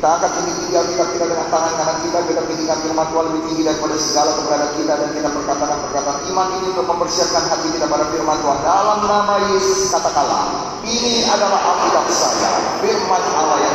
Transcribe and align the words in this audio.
Kita 0.00 0.16
akan 0.16 0.32
tinggi 0.32 0.64
tinggal 0.64 0.84
kita 0.88 1.04
tidak 1.12 1.28
dengan 1.28 1.48
tangan 1.52 1.72
kanan 1.76 1.96
kita, 2.00 2.18
kita 2.24 2.40
tinggikan 2.48 2.78
firman 2.80 3.04
Tuhan 3.12 3.24
lebih 3.28 3.42
tinggi 3.52 3.62
daripada 3.68 3.96
segala 4.00 4.32
keberadaan 4.32 4.72
kita 4.80 4.92
dan 4.96 5.10
kita 5.12 5.28
perkatakan 5.28 5.76
perkataan 5.76 6.18
iman 6.24 6.48
ini 6.56 6.66
untuk 6.72 6.86
mempersiapkan 6.88 7.44
hati 7.52 7.68
kita 7.68 7.84
pada 7.84 8.04
firman 8.08 8.36
Tuhan. 8.40 8.58
Dalam 8.64 8.98
nama 9.04 9.34
Yesus 9.52 9.92
katakanlah, 9.92 10.44
ini 10.88 11.28
adalah 11.28 11.60
Alkitab 11.60 12.06
saya, 12.08 12.48
firman 12.80 13.22
Allah 13.28 13.58
yang. 13.60 13.69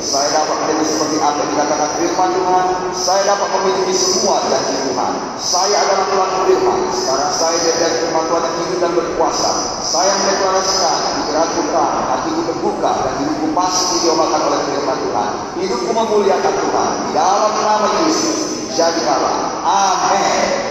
Saya 0.00 0.32
dapat 0.32 0.56
menjadi 0.64 0.84
seperti 0.88 1.16
apa 1.20 1.38
yang 1.44 1.50
dikatakan 1.52 1.90
firman 2.00 2.30
Tuhan. 2.32 2.66
Saya 2.96 3.22
dapat 3.28 3.48
memiliki 3.52 3.92
semua 3.92 4.40
janji 4.48 4.74
Tuhan. 4.88 5.12
Saya 5.36 5.76
adalah 5.76 6.06
Tuhan 6.08 6.30
firman. 6.48 6.78
Sekarang 6.88 7.32
saya 7.36 7.56
dari 7.60 7.96
firman 8.00 8.24
Tuhan 8.24 8.42
yang 8.48 8.56
hidup 8.64 8.78
dan 8.80 8.92
berkuasa. 8.96 9.50
Saya 9.84 10.10
mendeklarasikan 10.24 11.48
Tuhan, 11.52 11.92
hatiku 12.08 12.40
terbuka 12.48 12.90
dan 13.04 13.12
hidupku 13.20 13.46
pasti 13.52 13.94
diobakan 14.00 14.40
oleh 14.48 14.60
firman 14.72 14.98
Tuhan. 15.04 15.30
Hidupku 15.68 15.90
memuliakan 15.92 16.54
Tuhan. 16.56 16.90
Di 17.04 17.10
dalam 17.12 17.52
nama 17.60 17.88
Yesus, 18.08 18.38
jadilah. 18.72 19.20
Amin. 19.60 20.24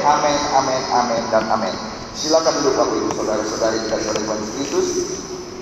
Amin, 0.10 0.38
amin, 0.58 0.82
amin, 0.90 1.22
dan 1.30 1.46
amin. 1.54 1.76
Silakan 2.18 2.66
duduk 2.66 2.74
Bapak 2.82 2.98
Ibu 2.98 3.10
Saudara-saudari 3.14 3.78
kita 3.86 3.96
Tuhan 4.10 4.40
Yesus. 4.58 4.88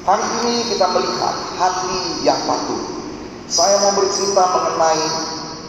Hari 0.08 0.23
ini 0.40 0.55
kita 0.72 0.88
melihat 0.95 1.36
hati 1.59 2.23
yang 2.23 2.40
patuh. 2.48 2.97
Saya 3.48 3.80
mau 3.80 3.96
bercerita 3.96 4.44
mengenai 4.44 5.08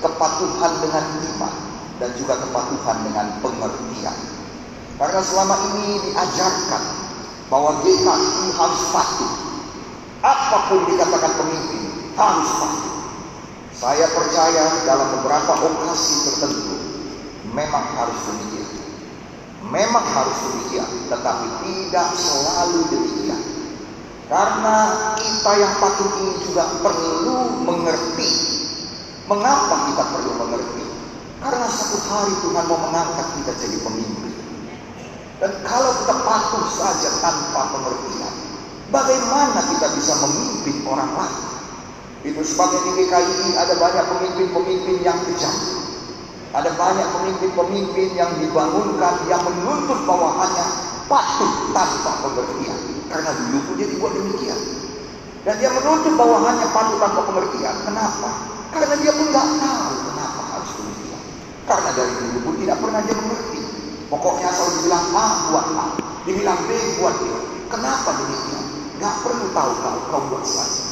kepatuhan 0.02 0.72
dengan 0.82 1.04
iman 1.14 1.54
dan 2.02 2.10
juga 2.18 2.34
kepatuhan 2.42 2.98
dengan 3.06 3.26
pengertian. 3.38 4.18
Karena 4.98 5.20
selama 5.22 5.56
ini 5.70 6.10
diajarkan 6.10 6.82
bahwa 7.46 7.78
GKI 7.86 8.46
harus 8.50 8.82
patuh. 8.90 9.32
Apa 10.26 10.58
pun 10.66 10.90
dikatakan 10.90 11.32
pemimpin 11.38 11.82
harus 12.18 12.50
patuh. 12.58 12.94
Saya 13.78 14.10
percaya 14.10 14.64
dalam 14.82 15.08
beberapa 15.22 15.52
okasi 15.54 16.14
tertentu 16.26 16.76
memang 17.54 17.84
harus 17.94 18.18
demikian. 18.26 18.70
Memang 19.70 20.02
harus 20.02 20.34
demikian, 20.50 20.90
tetapi 21.14 21.46
tidak 21.62 22.08
selalu 22.18 22.80
demikian. 22.90 23.57
Karena 24.28 24.76
kita 25.16 25.52
yang 25.56 25.74
patuh 25.80 26.08
ini 26.20 26.32
juga 26.44 26.68
perlu 26.84 27.64
mengerti. 27.64 28.28
Mengapa 29.24 29.88
kita 29.88 30.04
perlu 30.04 30.32
mengerti? 30.36 30.84
Karena 31.40 31.64
satu 31.64 31.96
hari 32.12 32.34
Tuhan 32.44 32.64
mau 32.68 32.76
mengangkat 32.76 33.26
kita 33.40 33.52
jadi 33.56 33.78
pemimpin. 33.80 34.34
Dan 35.40 35.52
kalau 35.64 35.96
kita 36.04 36.14
patuh 36.28 36.64
saja 36.76 37.08
tanpa 37.24 37.72
pengertian, 37.72 38.34
bagaimana 38.92 39.64
kita 39.72 39.86
bisa 39.96 40.12
memimpin 40.20 40.76
orang 40.84 41.08
lain? 41.14 41.42
Itu 42.26 42.42
sebabnya 42.44 42.84
di 42.84 42.90
GKI 43.00 43.48
ada 43.56 43.74
banyak 43.80 44.04
pemimpin-pemimpin 44.12 44.96
yang 45.06 45.16
kejam. 45.24 45.56
Ada 46.52 46.74
banyak 46.76 47.08
pemimpin-pemimpin 47.16 48.08
yang 48.12 48.28
dibangunkan 48.42 49.14
yang 49.30 49.40
menuntut 49.46 50.04
bawahannya 50.04 50.66
patuh 51.06 51.52
tanpa 51.72 52.12
pengertian. 52.26 52.87
Karena 53.08 53.30
dulu 53.32 53.58
pun 53.64 53.74
dia 53.80 53.88
dibuat 53.88 54.12
demikian. 54.14 54.60
Dan 55.48 55.54
dia 55.58 55.70
menuntut 55.72 56.12
bawahannya 56.12 56.66
patuh 56.76 56.96
tanpa 57.00 57.20
pengertian. 57.24 57.76
Kenapa? 57.88 58.30
Karena 58.68 58.94
dia 59.00 59.12
pun 59.16 59.26
nggak 59.32 59.48
tahu 59.64 59.94
kenapa 60.12 60.40
harus 60.52 60.70
demikian. 60.76 61.22
Karena 61.64 61.90
dari 61.96 62.14
dulu 62.20 62.38
pun 62.44 62.54
tidak 62.60 62.76
pernah 62.84 63.00
dia 63.04 63.16
mengerti. 63.16 63.60
Pokoknya 64.08 64.48
asal 64.48 64.68
dibilang 64.80 65.04
A 65.12 65.26
buat 65.52 65.66
A, 65.76 65.86
dibilang 66.24 66.60
B 66.64 66.70
buat 67.00 67.16
B. 67.20 67.24
Kenapa 67.68 68.10
demikian? 68.16 68.64
Gak 68.98 69.14
perlu 69.20 69.46
tahu 69.52 69.72
kalau 69.84 70.00
kau 70.08 70.22
buat 70.32 70.44
saja. 70.48 70.84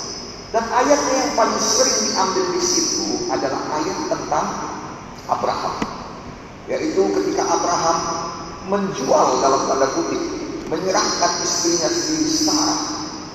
Dan 0.55 0.65
ayatnya 0.73 1.15
yang 1.27 1.33
paling 1.35 1.59
sering 1.59 2.13
diambil 2.13 2.45
di 2.55 2.63
situ 2.63 3.27
adalah 3.33 3.61
ayat 3.81 3.99
tentang 4.07 4.47
Abraham. 5.27 5.75
Yaitu 6.71 7.03
ketika 7.19 7.43
Abraham 7.51 7.99
menjual 8.71 9.27
dalam 9.43 9.61
tanda 9.67 9.89
kutip, 9.97 10.23
menyerahkan 10.67 11.33
istrinya 11.47 11.89
sendiri 11.91 12.31
Sarah 12.31 12.81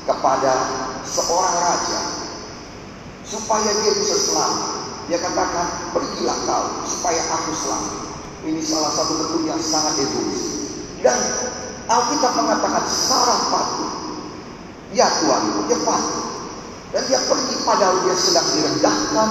kepada 0.04 0.54
seorang 1.08 1.56
raja 1.56 2.02
supaya 3.24 3.70
dia 3.84 3.92
bisa 3.96 4.16
selamat. 4.20 4.70
Dia 5.08 5.18
katakan, 5.20 5.68
pergilah 5.92 6.38
kau 6.48 6.66
supaya 6.88 7.20
aku 7.36 7.52
selamat. 7.56 7.96
Ini 8.48 8.62
salah 8.64 8.92
satu 8.96 9.12
bentuk 9.20 9.44
yang 9.48 9.60
sangat 9.60 10.00
egois. 10.02 10.44
Dan 11.04 11.18
Alkitab 11.88 12.32
mengatakan 12.38 12.86
Sarah 12.88 13.42
patuh. 13.52 13.92
Ya 14.92 15.08
Tuhan, 15.24 15.68
dia 15.68 15.80
patuh. 15.84 16.24
Dan 16.92 17.04
dia 17.08 17.20
pergi 17.24 17.56
padahal 17.64 18.04
dia 18.04 18.16
sedang 18.20 18.48
direndahkan, 18.52 19.30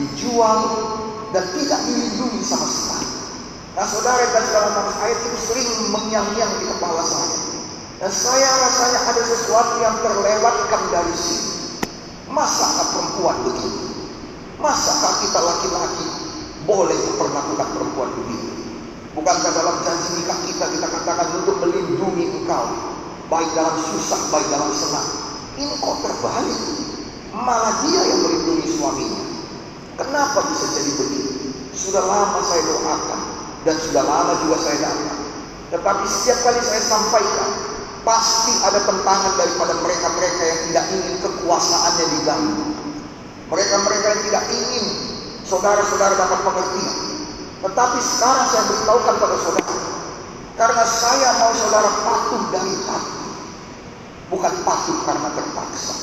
dijual, 0.00 0.58
dan 1.36 1.44
tidak 1.52 1.80
dilindungi 1.84 2.40
sama 2.40 2.64
sekali. 2.64 3.11
Nah 3.72 3.88
saudara 3.88 4.20
dan 4.36 4.44
dalam 4.52 4.92
ayat 5.00 5.16
itu 5.16 5.38
sering 5.48 5.68
mengyang-nyang 5.88 6.52
di 6.60 6.64
kepala 6.76 7.00
saya. 7.00 7.40
Dan 8.04 8.12
saya 8.12 8.48
rasanya 8.68 9.00
ada 9.08 9.22
sesuatu 9.24 9.80
yang 9.80 9.96
terlewatkan 10.04 10.82
dari 10.92 11.16
sini. 11.16 11.80
Masakah 12.28 12.86
perempuan 12.92 13.36
begitu? 13.48 13.96
Masakah 14.60 15.24
kita 15.24 15.40
laki-laki 15.40 16.06
boleh 16.68 16.98
memperlakukan 17.00 17.68
perempuan 17.72 18.10
begitu? 18.20 18.52
Bukankah 19.16 19.52
dalam 19.56 19.76
janji 19.84 20.20
nikah 20.20 20.40
kita 20.44 20.64
kita 20.72 20.86
katakan 20.88 21.28
untuk 21.40 21.56
melindungi 21.64 22.28
engkau 22.28 22.64
baik 23.32 23.48
dalam 23.56 23.76
susah 23.88 24.20
baik 24.28 24.48
dalam 24.52 24.68
senang? 24.76 25.08
Ini 25.56 25.72
kok 25.80 25.96
terbalik? 26.04 26.60
Malah 27.32 27.80
dia 27.88 28.02
yang 28.04 28.20
melindungi 28.20 28.68
suaminya. 28.68 29.24
Kenapa 29.96 30.44
bisa 30.52 30.68
jadi 30.76 30.92
begitu? 31.00 31.32
Sudah 31.72 32.04
lama 32.04 32.40
saya 32.44 32.60
doakan 32.68 33.31
dan 33.62 33.76
sudah 33.78 34.02
lama 34.02 34.32
juga 34.46 34.56
saya 34.58 34.78
datang. 34.90 35.20
Tetapi 35.72 36.04
setiap 36.04 36.38
kali 36.44 36.60
saya 36.60 36.82
sampaikan, 36.84 37.50
pasti 38.02 38.52
ada 38.66 38.80
tentangan 38.82 39.32
daripada 39.38 39.72
mereka-mereka 39.80 40.42
yang 40.42 40.60
tidak 40.68 40.84
ingin 40.92 41.14
kekuasaannya 41.22 42.06
diganggu. 42.18 42.66
Mereka-mereka 43.48 44.06
yang 44.12 44.22
tidak 44.28 44.44
ingin 44.52 44.86
saudara-saudara 45.46 46.14
dapat 46.18 46.40
pengertian. 46.44 46.98
Tetapi 47.62 47.98
sekarang 48.02 48.46
saya 48.50 48.62
beritahukan 48.66 49.14
pada 49.22 49.36
saudara, 49.38 49.76
karena 50.58 50.84
saya 50.84 51.28
mau 51.38 51.52
saudara 51.54 51.90
patuh 52.02 52.42
dari 52.50 52.74
hati, 52.90 53.22
bukan 54.34 54.54
patuh 54.66 54.98
karena 55.06 55.28
terpaksa. 55.30 55.94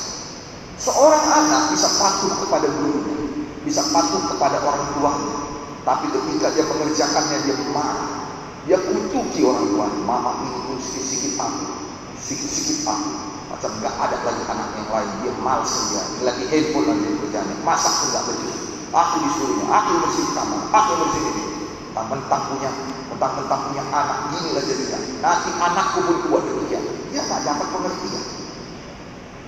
Seorang 0.79 1.25
anak 1.27 1.75
bisa 1.75 1.91
patuh 1.99 2.31
kepada 2.47 2.71
gurunya, 2.71 3.43
bisa 3.67 3.83
patuh 3.91 4.23
kepada 4.31 4.63
orang 4.63 4.87
tuanya, 4.95 5.37
tapi 5.89 6.05
ketika 6.13 6.53
dia 6.53 6.65
mengerjakannya 6.69 7.37
dia 7.49 7.55
marah. 7.73 8.29
Dia 8.69 8.77
kutuki 8.77 9.41
orang 9.41 9.65
tua, 9.73 9.89
mama 10.05 10.45
ini 10.45 10.61
pun 10.69 10.77
sedikit-sedikit 10.77 11.41
aku, 11.41 11.65
sedikit-sedikit 12.21 12.85
aku. 12.85 13.09
Macam 13.49 13.71
nggak 13.81 13.95
ada 13.97 14.17
lagi 14.21 14.43
anak 14.45 14.67
yang 14.77 14.89
lain, 14.93 15.09
dia 15.25 15.33
males 15.41 15.73
dia, 15.89 16.03
lagi 16.21 16.45
handphone 16.53 16.85
lagi 16.93 17.17
kerjanya, 17.17 17.55
masak 17.65 17.89
pun 17.89 18.07
nggak 18.13 18.23
becus. 18.29 18.57
Aku 18.93 19.15
disuruhnya, 19.25 19.65
aku 19.73 19.89
bersih 20.05 20.25
kamar, 20.37 20.61
aku 20.69 20.91
bersih 21.01 21.21
ini. 21.33 21.43
Mentang-mentang 21.89 22.41
punya, 22.53 22.69
mentang-mentang 23.09 23.61
punya 23.73 23.83
anak, 23.89 24.17
gini 24.37 24.49
lah 24.53 24.61
jadinya. 24.61 24.99
Nanti 25.25 25.49
anakku 25.57 25.99
pun 26.05 26.17
kuat 26.29 26.43
demikian. 26.45 26.83
Dia 27.09 27.21
nggak 27.25 27.41
dapat 27.49 27.67
pengertian. 27.73 28.25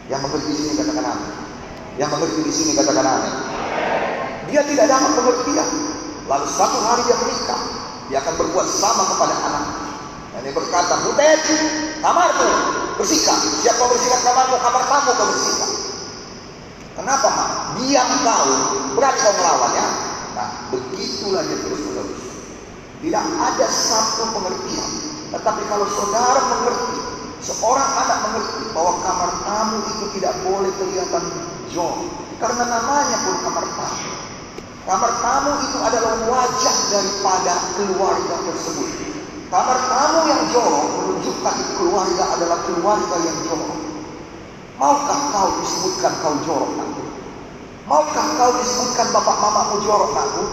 Yang 0.09 0.19
mengerti 0.25 0.51
sini 0.57 0.73
katakan. 0.81 1.17
Yang 2.01 2.09
mengerti 2.09 2.39
di 2.41 2.53
sini 2.53 2.71
katakan. 2.73 3.05
Dia 4.49 4.61
tidak 4.65 4.85
dapat 4.89 5.11
pengertian. 5.13 5.90
Lalu 6.31 6.47
satu 6.47 6.79
hari 6.87 7.03
dia 7.11 7.17
menikah, 7.19 7.61
dia 8.07 8.17
akan 8.23 8.39
berbuat 8.39 8.63
sama 8.63 9.03
kepada 9.03 9.35
anak. 9.35 9.65
Dan 10.31 10.47
dia 10.47 10.55
berkata, 10.55 11.03
Butet, 11.03 11.43
kamarmu 11.99 12.49
bersihkan. 12.95 13.35
Siapa 13.59 13.83
bersihkan 13.91 14.31
kamarmu, 14.31 14.55
kamar 14.63 14.83
tamu 14.87 15.11
kau 15.11 15.27
bersihkan. 15.27 15.69
Kenapa 16.95 17.27
mak? 17.35 17.49
Diam 17.83 18.09
kau, 18.23 18.47
berani 18.95 19.19
kau 19.19 19.33
melawan 19.43 19.71
ya. 19.75 19.87
Nah, 20.31 20.47
begitulah 20.71 21.43
dia 21.43 21.57
terus 21.67 21.81
menerus. 21.83 22.23
Tidak 23.03 23.25
ada 23.27 23.67
satu 23.67 24.23
pengertian. 24.31 24.89
Tetapi 25.35 25.61
kalau 25.67 25.83
saudara 25.91 26.41
mengerti, 26.47 26.95
seorang 27.43 27.91
anak 28.07 28.17
mengerti 28.31 28.71
bahwa 28.71 29.03
kamar 29.03 29.31
tamu 29.43 29.77
itu 29.83 30.05
tidak 30.15 30.31
boleh 30.47 30.71
kelihatan 30.79 31.23
jauh. 31.75 32.07
Karena 32.39 32.63
namanya 32.71 33.17
pun 33.19 33.35
kamar 33.43 33.67
tamu. 33.67 34.30
Kamar 34.81 35.13
tamu 35.21 35.51
itu 35.61 35.77
adalah 35.77 36.15
wajah 36.25 36.77
daripada 36.89 37.53
keluarga 37.77 38.35
tersebut. 38.49 38.89
Kamar 39.53 39.77
tamu 39.77 40.19
yang 40.25 40.43
jorok 40.49 40.87
menunjukkan 40.97 41.55
keluarga 41.77 42.23
adalah 42.33 42.59
keluarga 42.65 43.15
yang 43.21 43.37
jorok. 43.45 43.77
Maukah 44.81 45.19
kau 45.29 45.49
disebutkan 45.61 46.13
kau 46.25 46.35
jorok 46.41 46.71
aku? 46.81 47.03
Maukah 47.85 48.27
kau 48.41 48.51
disebutkan 48.57 49.13
bapak 49.13 49.37
mamamu 49.37 49.85
jorok 49.85 50.17
aku? 50.17 50.43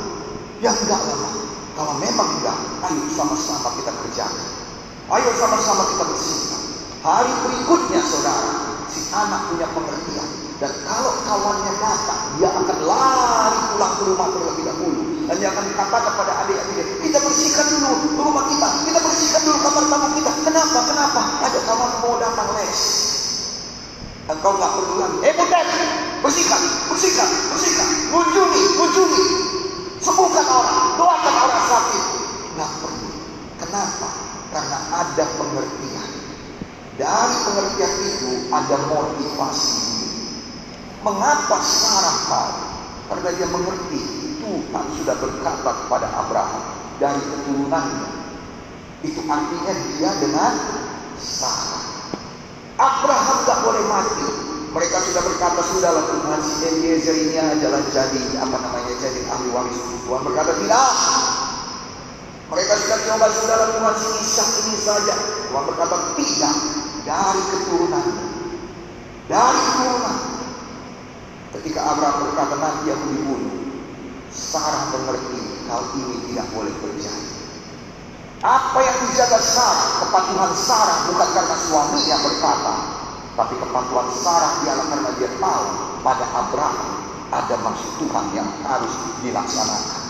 Ya 0.60 0.76
enggak 0.76 1.00
lah. 1.00 1.32
Kalau 1.72 1.94
memang 1.96 2.28
enggak, 2.36 2.58
ayo 2.90 3.04
sama-sama 3.14 3.72
kita 3.80 3.94
kerjakan. 3.96 4.48
Ayo 5.08 5.30
sama-sama 5.40 5.88
kita 5.94 6.04
bersihkan. 6.04 6.62
Hari 7.00 7.32
berikutnya 7.48 8.02
saudara, 8.04 8.52
si 8.92 9.08
anak 9.14 9.48
punya 9.48 9.70
pengertian. 9.72 10.47
Dan 10.58 10.72
kalau 10.82 11.14
kawannya 11.22 11.72
datang, 11.78 12.22
dia 12.38 12.50
akan 12.50 12.78
lari 12.82 13.58
kata 15.78 15.98
kepada 16.04 16.32
adik-adik 16.44 16.86
kita 17.00 17.18
bersihkan 17.22 17.66
dulu 17.70 18.20
rumah 18.20 18.44
kita, 18.50 18.68
kita 18.84 18.98
bersihkan 19.00 19.40
dulu 19.46 19.58
kamar 19.62 19.84
tamu 19.88 20.08
kita. 20.18 20.30
Kenapa? 20.44 20.78
Kenapa? 20.84 21.20
Ada 21.46 21.58
kawan 21.64 21.90
mau 22.04 22.14
datang 22.20 22.48
les. 22.58 22.80
Engkau 24.28 24.52
nggak 24.60 24.70
perlu 24.76 24.94
lagi. 25.00 25.16
Eh 25.24 25.32
butet, 25.32 25.68
bersihkan, 26.20 26.60
bersihkan, 26.92 27.28
bersihkan. 27.54 27.88
Kunjungi, 28.12 28.62
kunjungi. 28.76 29.24
Sembuhkan 30.04 30.46
orang, 30.46 30.78
doakan 31.00 31.34
orang 31.48 31.64
sakit. 31.64 32.04
Nggak 32.58 32.70
perlu. 32.84 33.08
Kenapa? 33.64 34.08
Karena 34.52 34.78
ada 34.92 35.24
pengertian. 35.40 36.08
Dari 37.00 37.36
pengertian 37.48 37.92
itu 38.04 38.30
ada 38.52 38.76
motivasi. 38.92 40.07
Mengapa 40.98 41.62
Sarah 41.62 42.18
mau? 42.26 42.50
Karena 43.08 43.30
dia 43.38 43.48
mengerti 43.48 44.00
Tuhan 44.42 44.84
sudah 44.98 45.16
berkata 45.16 45.70
kepada 45.86 46.06
Abraham 46.10 46.62
dari 46.98 47.22
keturunannya. 47.22 48.08
Itu 49.06 49.22
artinya 49.30 49.72
dia 49.94 50.10
dengan 50.18 50.52
Sarah. 51.22 51.84
Abraham 52.78 53.38
tak 53.46 53.58
boleh 53.62 53.84
mati. 53.86 54.28
Mereka 54.68 54.96
sudah 55.00 55.22
berkata 55.24 55.60
sudahlah 55.64 56.04
Tuhan 56.12 56.40
si 56.44 56.54
Eliezer 56.66 57.16
ini 57.16 57.40
adalah 57.40 57.80
jadi 57.88 58.22
apa 58.42 58.56
namanya 58.58 58.94
jadi 59.00 59.20
ahli 59.32 59.48
waris. 59.54 59.78
Tuhan 60.04 60.20
berkata 60.26 60.52
tidak. 60.60 60.92
Mereka 62.48 62.72
sudah 62.76 62.98
coba 63.06 63.26
sudahlah 63.32 63.68
Tuhan 63.72 63.94
si 63.96 64.08
Ishak 64.28 64.48
ini 64.66 64.76
saja. 64.76 65.14
Tuhan 65.48 65.64
berkata 65.64 65.96
tidak 66.20 66.56
dari 67.06 67.42
keturunan. 67.54 68.06
Dari 69.30 69.60
keturunan. 69.62 70.27
Ketika 71.58 71.82
Abraham 71.82 72.30
berkata 72.30 72.54
nanti 72.54 72.86
aku 72.94 73.06
dibunuh, 73.18 73.58
Sarah 74.30 74.94
mengerti 74.94 75.66
hal 75.66 75.82
ini 75.98 76.30
tidak 76.30 76.46
boleh 76.54 76.70
terjadi. 76.78 77.26
Apa 78.46 78.78
yang 78.78 78.96
dijaga 79.10 79.42
Sarah, 79.42 80.06
kepatuhan 80.06 80.54
Sarah 80.54 81.10
bukan 81.10 81.28
karena 81.34 81.56
suami 81.58 81.98
yang 82.06 82.22
berkata, 82.22 82.74
tapi 83.34 83.58
kepatuhan 83.58 84.06
Sarah 84.14 84.62
ialah 84.62 84.86
karena 84.86 85.10
dia 85.18 85.30
tahu 85.42 85.66
pada 86.06 86.24
Abraham 86.30 86.90
ada 87.34 87.54
maksud 87.58 87.90
Tuhan 88.06 88.26
yang 88.38 88.46
harus 88.62 88.94
dilaksanakan. 89.26 90.02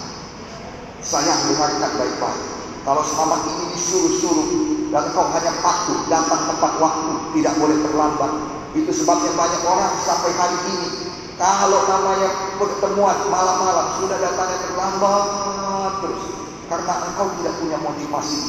Saya 1.00 1.33
dengarkan 1.49 1.93
baik-baik. 1.97 2.45
Kalau 2.85 3.00
selama 3.09 3.41
ini 3.49 3.73
disuruh-suruh 3.73 4.49
dan 4.93 5.17
kau 5.17 5.33
hanya 5.33 5.53
patuh 5.65 5.97
datang 6.12 6.45
tepat 6.45 6.73
waktu, 6.77 7.12
tidak 7.41 7.56
boleh 7.56 7.77
terlambat. 7.81 8.33
Itu 8.77 8.93
sebabnya 8.93 9.33
banyak 9.33 9.62
orang 9.65 9.97
sampai 10.05 10.37
hari 10.37 10.59
ini 10.77 11.07
kalau 11.38 11.81
namanya 11.87 12.31
pertemuan 12.58 13.14
malam-malam 13.31 13.87
sudah 14.02 14.19
datangnya 14.19 14.58
terlambat 14.67 15.93
terus 16.02 16.25
karena 16.69 16.94
engkau 17.08 17.31
tidak 17.40 17.55
punya 17.62 17.79
motivasi, 17.81 18.43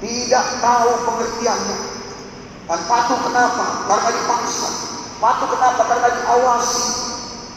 tidak 0.00 0.46
tahu 0.62 0.90
pengertiannya. 1.04 1.78
Dan 2.66 2.80
patuh 2.90 3.18
kenapa? 3.22 3.66
Karena 3.86 4.10
dipaksa. 4.10 4.70
Patuh 5.22 5.48
kenapa? 5.50 5.82
Karena 5.86 6.08
diawasi. 6.18 6.86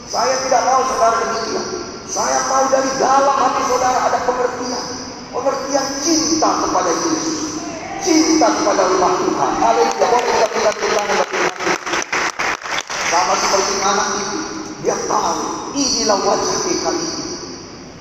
Saya 0.09 0.35
tidak 0.45 0.61
mau 0.65 0.81
saudara 0.85 1.17
demikian. 1.25 1.65
Saya 2.09 2.39
mau 2.49 2.65
dari 2.69 2.91
dalam 2.97 3.35
hati 3.37 3.61
saudara 3.69 3.99
ada 4.05 4.19
pengertian. 4.25 4.85
Pengertian 5.29 5.85
cinta 6.01 6.49
kepada 6.65 6.91
Yesus. 6.93 7.61
Cinta 8.01 8.47
kepada 8.53 8.81
rumah 8.85 9.13
Tuhan. 9.17 9.51
Haleluya. 9.61 10.05
Boleh 10.09 10.49
kita 10.53 10.69
berikan 10.77 11.28
sama 13.19 13.35
seperti 13.35 13.73
anak 13.83 14.07
itu. 14.15 14.39
Dia 14.79 14.95
tahu 15.11 15.43
inilah 15.75 16.19
wajah 16.23 16.57
kita 16.63 16.91
ini. 16.95 17.25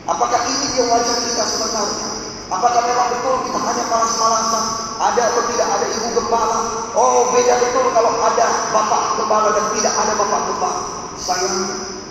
Apakah 0.06 0.40
ini 0.46 0.66
dia 0.78 0.84
wajah 0.86 1.16
kita 1.26 1.42
sebenarnya? 1.42 2.08
Apakah 2.48 2.80
memang 2.86 3.08
betul 3.12 3.34
kita 3.50 3.58
hanya 3.60 3.84
malas-malasan? 3.90 4.64
Ada 4.98 5.22
atau 5.34 5.42
tidak 5.52 5.68
ada 5.68 5.86
ibu 5.90 6.08
gembala? 6.22 6.58
Oh 6.94 7.34
beda 7.34 7.54
betul 7.60 7.86
kalau 7.92 8.14
ada 8.14 8.46
bapak 8.70 9.02
gembala 9.18 9.48
dan 9.58 9.66
tidak 9.74 9.94
ada 9.98 10.12
bapak 10.16 10.40
gembala. 10.48 10.82
Sayang, 11.18 11.58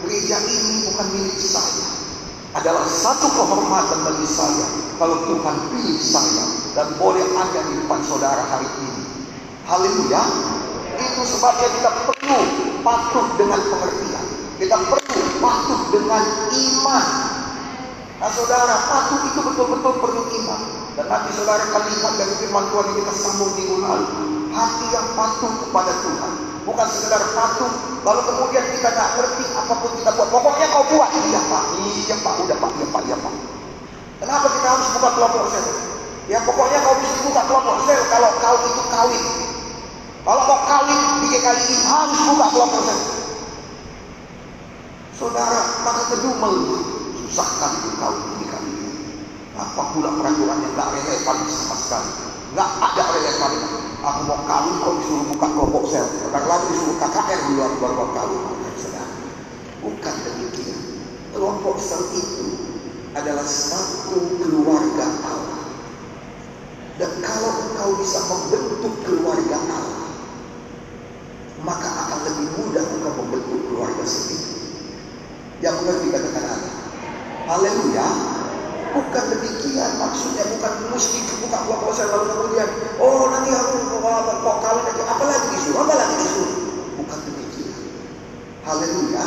gereja 0.04 0.38
ini 0.44 0.92
bukan 0.92 1.08
milik 1.16 1.40
saya. 1.40 1.88
Adalah 2.60 2.86
satu 2.86 3.28
kehormatan 3.34 4.04
bagi 4.04 4.28
saya 4.28 4.68
kalau 5.00 5.24
Tuhan 5.32 5.56
pilih 5.72 6.00
saya 6.02 6.46
dan 6.76 6.92
boleh 7.00 7.24
ada 7.24 7.60
di 7.72 7.74
depan 7.82 8.04
saudara 8.04 8.44
hari 8.52 8.68
ini. 8.84 9.04
Haleluya. 9.64 10.22
Itu 10.98 11.22
sebabnya 11.24 11.70
kita 11.70 11.92
perlu 12.06 12.40
patuh 12.82 13.26
dengan 13.38 13.60
pengertian. 13.62 14.26
Kita 14.58 14.78
perlu 14.82 15.18
patuh 15.38 15.82
dengan 15.94 16.24
iman. 16.50 17.06
Nah 18.18 18.30
saudara, 18.34 18.76
patuh 18.90 19.20
itu 19.30 19.40
betul-betul 19.46 19.94
perlu 20.02 20.22
iman. 20.42 20.62
Dan 20.98 21.06
nanti 21.06 21.30
saudara 21.38 21.62
akan 21.62 21.84
lihat 21.94 22.14
dari 22.18 22.34
firman 22.42 22.66
Tuhan 22.74 22.88
kita 22.98 23.14
sambung 23.14 23.52
di 23.54 23.64
lalu. 23.70 24.08
Hati 24.50 24.86
yang 24.90 25.08
patuh 25.14 25.54
kepada 25.62 25.94
Tuhan. 26.02 26.34
Bukan 26.66 26.88
sekedar 26.90 27.22
patuh, 27.32 27.72
lalu 28.02 28.22
kemudian 28.28 28.66
kita 28.74 28.90
nggak 28.92 29.10
ngerti 29.16 29.46
apa 29.54 29.74
pun 29.78 29.92
kita 29.94 30.12
buat. 30.18 30.30
Pokoknya 30.34 30.66
kau 30.74 30.84
buat. 30.90 31.10
Iya 31.14 31.42
Pak, 31.46 31.64
iya 31.78 32.16
Pak, 32.20 32.34
udah 32.44 32.58
Pak, 32.58 32.72
iya 32.76 32.88
Pak, 32.90 33.02
iya 33.06 33.18
Pak. 33.22 33.34
Kenapa 34.18 34.48
kita 34.50 34.68
harus 34.74 34.88
buka 34.98 35.10
kelompok 35.14 35.44
sel? 35.54 35.66
Ya 36.28 36.42
pokoknya 36.44 36.78
kau 36.82 36.98
bisa 36.98 37.18
buka 37.22 37.42
kelompok 37.46 37.78
sel 37.86 38.02
kalau 38.10 38.32
kau 38.42 38.58
itu 38.66 38.84
kawin. 38.90 39.47
Kalau 40.28 40.44
mau 40.44 40.60
kawin 40.68 41.24
di 41.24 41.28
GKI 41.32 41.88
harus 41.88 42.20
buka 42.28 42.48
kelompok 42.52 42.82
sel. 42.84 43.00
Saudara, 45.16 45.88
maka 45.88 46.04
kedumel 46.12 46.84
susahkan 47.24 47.80
itu 47.80 47.96
kawin 47.96 48.24
di 48.28 48.44
GKI. 48.44 48.76
Apa 49.56 49.96
pula 49.96 50.12
peraturan 50.20 50.68
yang 50.68 50.76
gak 50.76 50.92
relevan 51.00 51.38
sama 51.48 51.76
sekali. 51.80 52.12
Gak 52.60 52.70
ada 52.76 53.04
relevan. 53.08 53.52
Aku 54.04 54.20
mau 54.28 54.44
kawin 54.44 54.76
kok 54.84 54.94
disuruh 55.00 55.26
buka 55.32 55.48
kelompok 55.48 55.84
sel. 55.88 56.04
Kadang 56.04 56.44
lagi 56.44 56.66
disuruh 56.76 56.98
KKR 57.00 57.40
di 57.48 57.52
luar 57.56 57.72
baru 57.80 58.08
kawin. 58.12 58.42
Saudara, 58.76 59.08
bukan 59.80 60.16
demikian. 60.28 60.80
Kelompok 61.32 61.80
sel 61.80 62.04
itu 62.12 62.48
adalah 63.16 63.48
satu 63.48 64.44
keluarga 64.44 65.08
Allah. 65.24 65.62
Dan 67.00 67.12
kalau 67.24 67.52
engkau 67.64 67.96
bisa 68.04 68.20
membentuk 68.28 68.92
keluarga 69.08 69.56
Allah, 69.56 70.07
maka 71.68 71.90
akan 72.08 72.20
lebih 72.32 72.48
mudah 72.56 72.84
engkau 72.88 73.14
membentuk 73.20 73.60
keluarga 73.68 74.06
sendiri. 74.08 74.48
Yang 75.60 75.76
mengerti 75.84 76.08
katakan 76.16 76.44
Allah. 76.48 76.74
Haleluya. 77.52 78.08
Bukan 78.88 79.24
demikian 79.36 79.92
maksudnya 80.00 80.48
bukan 80.58 80.74
mesti 80.96 81.28
buka 81.48 81.64
kelompok 81.64 81.92
saya 81.96 82.12
lalu 82.12 82.28
kemudian 82.34 82.70
oh 83.00 83.30
nanti 83.32 83.52
aku 83.56 83.78
kok 84.04 84.58
kawin 84.64 84.84
nanti 84.84 85.02
apa 85.08 85.24
lagi 85.24 85.48
disuruh 85.56 85.80
apa 85.88 85.94
lagi 85.96 86.16
disuruh 86.20 86.54
bukan 87.00 87.20
demikian 87.24 87.80
haleluya 88.68 89.26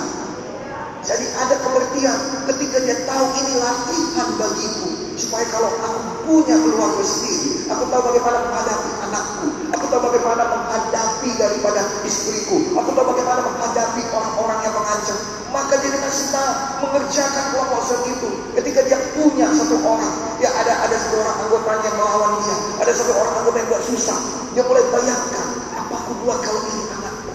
jadi 1.01 1.27
ada 1.33 1.57
pengertian 1.65 2.19
ketika 2.53 2.77
dia 2.85 2.97
tahu 3.09 3.27
ini 3.41 3.53
latihan 3.57 4.29
bagiku 4.37 4.89
supaya 5.17 5.47
kalau 5.49 5.71
aku 5.81 6.01
punya 6.29 6.57
keluarga 6.61 7.05
sendiri 7.05 7.65
aku 7.73 7.85
tahu 7.89 8.03
bagaimana 8.13 8.39
menghadapi 8.49 8.91
anakku 9.09 9.47
tahu 9.91 10.01
bagaimana 10.09 10.43
menghadapi 10.47 11.31
daripada 11.37 11.83
istriku. 12.07 12.63
Aku 12.79 12.91
tahu 12.95 13.07
bagaimana 13.13 13.43
menghadapi 13.43 14.03
orang-orang 14.15 14.59
yang 14.63 14.75
mengancam. 14.79 15.19
Maka 15.51 15.75
dia 15.83 15.91
dengan 15.91 16.13
senang 16.15 16.55
mengerjakan 16.79 17.45
kelompok 17.51 17.83
itu. 18.07 18.29
Ketika 18.55 18.81
dia 18.87 18.99
punya 19.19 19.51
satu 19.51 19.83
orang 19.83 20.15
ya 20.39 20.49
ada 20.55 20.87
ada 20.87 20.95
satu 20.95 21.19
orang 21.19 21.37
anggotanya 21.43 21.85
yang 21.91 21.97
melawan 21.99 22.33
dia. 22.47 22.57
Ada 22.87 22.93
satu 22.95 23.13
orang 23.19 23.35
anggota 23.43 23.57
yang 23.59 23.69
buat 23.75 23.85
susah. 23.85 24.19
Dia 24.55 24.63
mulai 24.63 24.85
bayangkan 24.95 25.47
apa 25.75 25.95
aku 26.07 26.13
buat 26.23 26.39
kalau 26.39 26.63
ini 26.71 26.83
anakku? 26.95 27.33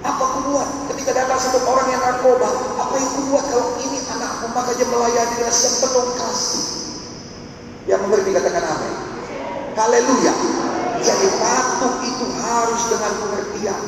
Apa 0.00 0.22
aku 0.24 0.38
buat? 0.48 0.68
Ketika 0.96 1.10
datang 1.12 1.38
satu 1.38 1.60
orang 1.68 1.86
yang 1.92 2.00
narkoba 2.00 2.48
apa 2.80 2.94
yang 2.96 3.08
aku 3.12 3.20
buat 3.28 3.44
kalau 3.52 3.68
ini 3.84 4.00
anakku? 4.08 4.44
Maka 4.56 4.70
dia 4.80 4.86
melayani 4.88 5.34
dengan 5.36 5.54
sepenuh 5.54 6.06
kasih. 6.16 6.64
Yang 7.84 8.00
mengerti 8.08 8.30
katakan 8.32 8.64
amin. 8.64 8.94
Haleluya. 9.76 10.34
Jadi 10.98 11.26
patuh 11.78 12.02
itu 12.02 12.26
harus 12.42 12.82
dengan 12.90 13.12
pengertian 13.22 13.82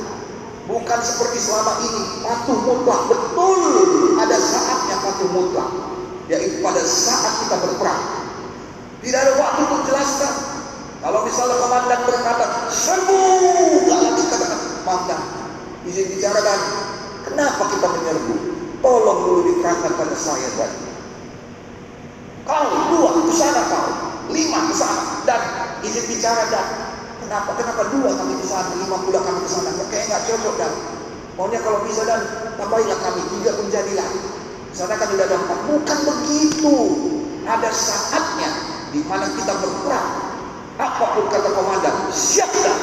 Bukan 0.70 1.00
seperti 1.02 1.42
selama 1.42 1.82
ini 1.82 2.22
patuh 2.22 2.58
mutlak. 2.62 3.10
Betul 3.10 3.58
ada 4.22 4.38
saatnya 4.38 5.02
patuh 5.02 5.26
mutlak. 5.34 5.66
Yaitu 6.30 6.62
pada 6.62 6.78
saat 6.86 7.42
kita 7.42 7.58
berperang. 7.58 8.30
Tidak 9.02 9.18
ada 9.18 9.32
waktu 9.34 9.60
untuk 9.66 9.82
jelaskan. 9.90 10.34
Kalau 11.02 11.26
misalnya 11.26 11.58
komandan 11.58 12.00
berkata, 12.06 12.70
serbu, 12.70 13.18
gak 13.88 13.98
lagi 13.98 14.22
katakan, 14.30 14.60
komandan, 14.84 15.20
izin 15.90 16.06
bicara 16.12 16.38
dan 16.38 16.60
kenapa 17.26 17.62
kita 17.74 17.86
menyerbu? 17.90 18.34
Tolong 18.78 19.18
dulu 19.26 19.40
diterangkan 19.50 19.92
pada 19.96 20.14
saya 20.14 20.48
dan 20.54 20.70
kau 22.46 22.68
dua 22.94 23.10
ke 23.26 23.34
sana 23.34 23.62
kau, 23.66 23.90
lima 24.30 24.70
ke 24.70 24.74
dan 25.26 25.40
izin 25.82 26.04
bicara 26.14 26.46
dan 26.52 26.89
Kenapa? 27.30 27.54
Kenapa 27.54 27.94
dua 27.94 28.10
kami 28.10 28.42
ke 28.42 28.46
sana, 28.50 28.74
lima 28.74 29.06
pula 29.06 29.22
kami 29.22 29.46
ke 29.46 29.50
sana? 29.54 29.70
Kayak 29.86 30.04
nggak 30.10 30.22
cocok 30.34 30.54
dan 30.58 30.72
maunya 31.38 31.62
kalau 31.62 31.78
bisa 31.86 32.02
dan 32.02 32.26
tambahilah 32.58 32.98
kami 32.98 33.22
tiga 33.30 33.54
pun 33.54 33.70
jadilah. 33.70 34.08
Sana 34.74 34.98
kan 34.98 35.06
sudah 35.14 35.30
ada 35.30 35.38
empat. 35.38 35.58
Bukan 35.70 35.98
begitu. 36.10 36.74
ada 37.46 37.70
saatnya 37.70 38.50
di 38.90 39.06
mana 39.06 39.30
kita 39.30 39.62
berperang. 39.62 40.10
Apa 40.74 41.04
pun 41.14 41.30
kata 41.30 41.54
komandan, 41.54 42.10
siap 42.10 42.50
dah, 42.50 42.78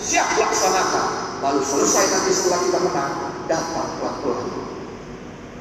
siap 0.00 0.24
laksanakan. 0.40 1.06
Lalu 1.44 1.60
selesai 1.60 2.16
nanti 2.16 2.32
setelah 2.32 2.60
kita 2.64 2.78
menang, 2.80 3.12
datang 3.44 3.88
pelan-pelan. 4.00 4.48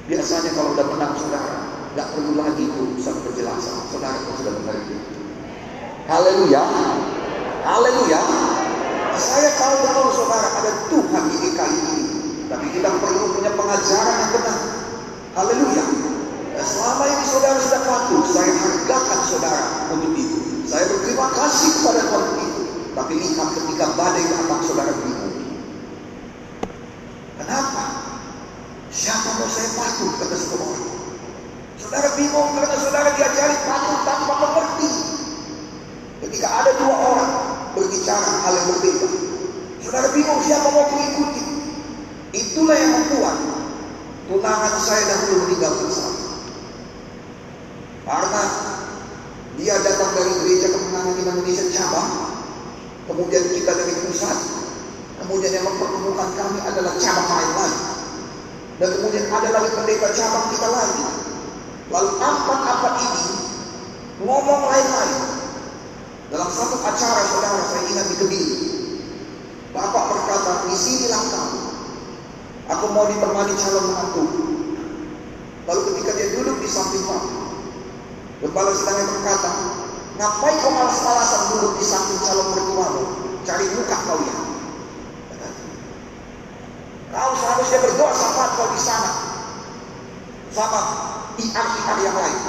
Biasanya 0.08 0.56
kalau 0.56 0.72
udah 0.72 0.88
menang 0.88 1.14
saudara, 1.20 1.68
nggak 2.00 2.08
perlu 2.16 2.32
lagi 2.40 2.64
itu 2.64 2.80
urusan 2.96 3.16
penjelasan. 3.28 3.76
Saudara 3.92 4.16
sudah 4.24 4.54
mengerti. 4.56 4.96
Haleluya. 6.08 6.64
Haleluya. 7.62 8.22
Saya 9.22 9.50
tahu 9.54 9.76
betul 9.86 10.08
saudara 10.18 10.50
ada 10.50 10.72
Tuhan 10.90 11.24
ini 11.30 11.50
kali 11.54 11.78
ini. 11.78 12.00
Tapi 12.50 12.68
kita 12.74 12.90
perlu 12.90 13.38
punya 13.38 13.54
pengajaran 13.54 14.16
yang 14.18 14.32
benar. 14.34 14.60
Haleluya. 15.38 15.86
Dan 16.58 16.66
selama 16.66 17.04
ini 17.06 17.24
saudara 17.30 17.60
sudah 17.62 17.82
patuh, 17.86 18.24
saya 18.34 18.50
hargakan 18.50 19.20
saudara 19.30 19.64
untuk 19.94 20.18
itu. 20.18 20.66
Saya 20.66 20.90
berterima 20.90 21.30
kasih 21.38 21.70
kepada 21.78 22.02
Tuhan 22.02 22.26
itu. 22.42 22.62
Tapi 22.92 23.14
lihat 23.22 23.50
ketika 23.54 23.86
badai 23.94 24.26
datang 24.26 24.62
saudara 24.66 24.92
bingung. 24.98 25.36
Kenapa? 27.38 27.84
Siapa 28.90 29.30
mau 29.38 29.48
saya 29.48 29.70
patuh 29.78 30.10
kata 30.18 30.36
seorang 30.36 30.66
orang. 30.66 30.98
Saudara 31.78 32.10
bingung 32.18 32.50
karena 32.58 32.78
saudara 32.82 33.10
diajari 33.14 33.56
patuh 33.70 33.98
tanpa 34.02 34.34
mengerti. 34.50 34.92
Ketika 36.22 36.48
ada 36.52 36.72
dua 36.78 36.96
orang 36.96 37.51
berbicara 37.76 38.32
hal 38.46 38.54
yang 38.56 38.68
berbeda. 38.76 39.08
Saudara 39.82 40.08
bingung 40.14 40.42
siapa 40.46 40.68
mau 40.72 40.86
mengikuti. 40.94 41.42
Itulah 42.32 42.78
yang 42.78 42.92
membuat 42.96 43.38
tunangan 44.30 44.76
saya 44.80 45.04
dahulu 45.10 45.48
meninggalkan 45.48 45.90
saya. 45.92 46.16
Karena 48.08 48.44
dia 49.60 49.76
datang 49.84 50.12
dari 50.16 50.32
gereja 50.42 50.68
kemenangan 50.72 51.16
Indonesia 51.20 51.66
cabang, 51.76 52.10
kemudian 53.12 53.44
kita 53.52 53.72
dari 53.76 53.94
pusat, 54.08 54.38
kemudian 55.22 55.52
yang 55.60 55.66
mempertemukan 55.68 56.30
kami 56.40 56.60
adalah 56.64 56.94
cabang 56.98 57.30
lain 57.30 57.52
lagi. 57.60 57.84
Dan 58.82 58.90
kemudian 58.98 59.26
ada 59.30 59.50
lagi 59.54 59.70
pendeta 59.76 60.08
cabang 60.16 60.46
kita 60.56 60.68
lagi. 60.72 61.04
Lalu 61.92 62.10
empat-empat 62.18 62.94
ini 63.04 63.26
ngomong 64.24 64.62
lain-lain. 64.72 65.31
Dalam 66.32 66.48
satu 66.48 66.80
acara 66.80 67.22
saudara 67.28 67.60
saya 67.68 67.84
ingat 67.92 68.08
di 68.08 68.16
Kediri. 68.16 68.58
Bapak 69.76 70.04
berkata, 70.16 70.64
di 70.64 70.76
sinilah 70.80 71.24
kamu. 71.28 71.60
Aku 72.72 72.86
mau 72.96 73.04
ditemani 73.12 73.52
calon 73.60 73.84
menantu. 73.92 74.24
Lalu 75.68 75.82
ketika 75.92 76.12
dia 76.16 76.28
duduk 76.40 76.58
di 76.64 76.70
samping 76.72 77.04
Bapak, 77.04 77.36
Gembala 78.42 78.74
sedang 78.74 79.06
berkata, 79.06 79.52
ngapain 80.18 80.56
kau 80.66 80.72
malas-malasan 80.74 81.42
duduk 81.54 81.78
di 81.78 81.86
samping 81.86 82.20
calon 82.24 82.48
mertuamu? 82.56 83.04
Cari 83.44 83.68
muka 83.76 83.98
kau 84.08 84.20
ya. 84.24 84.36
Kau 87.12 87.32
seharusnya 87.36 87.80
berdoa 87.86 88.14
sama 88.16 88.56
kau 88.56 88.72
di 88.72 88.80
sana. 88.80 89.12
Sama 90.56 90.80
IR-IR 91.38 91.98
yang 92.08 92.18
lain. 92.18 92.40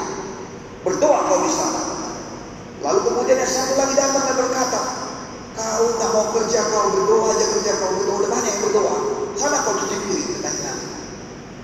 Berdoa 0.87 1.19
kau 1.27 1.43
di 1.43 1.51
sana. 1.51 1.92
Lalu 2.83 2.99
kemudian 3.07 3.39
yang 3.39 3.47
satu 3.51 3.79
lagi 3.79 3.95
datang 3.95 4.27
dan 4.27 4.35
berkata, 4.35 4.81
kau 5.55 5.87
tak 6.03 6.11
mau 6.11 6.27
kerja 6.35 6.61
kau 6.67 6.91
berdoa 6.91 7.31
aja 7.31 7.47
kerja 7.55 7.73
kau 7.79 7.95
berdoa. 7.95 8.17
Udah 8.27 8.31
banyak 8.35 8.51
yang 8.51 8.63
berdoa. 8.67 8.97
Sana 9.39 9.63
kau 9.63 9.79
cuci 9.79 9.97
piring 10.03 10.29
katanya. 10.43 10.73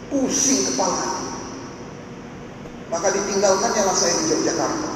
Pusing 0.08 0.60
kepala. 0.72 1.04
Maka 2.88 3.12
ditinggalkannya 3.12 3.82
lah 3.84 3.96
saya 3.98 4.14
di 4.14 4.32
Yogyakarta. 4.32 4.90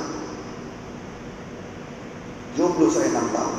Jomblo 2.57 2.87
saya 2.89 3.11
enam 3.11 3.27
tahun. 3.35 3.59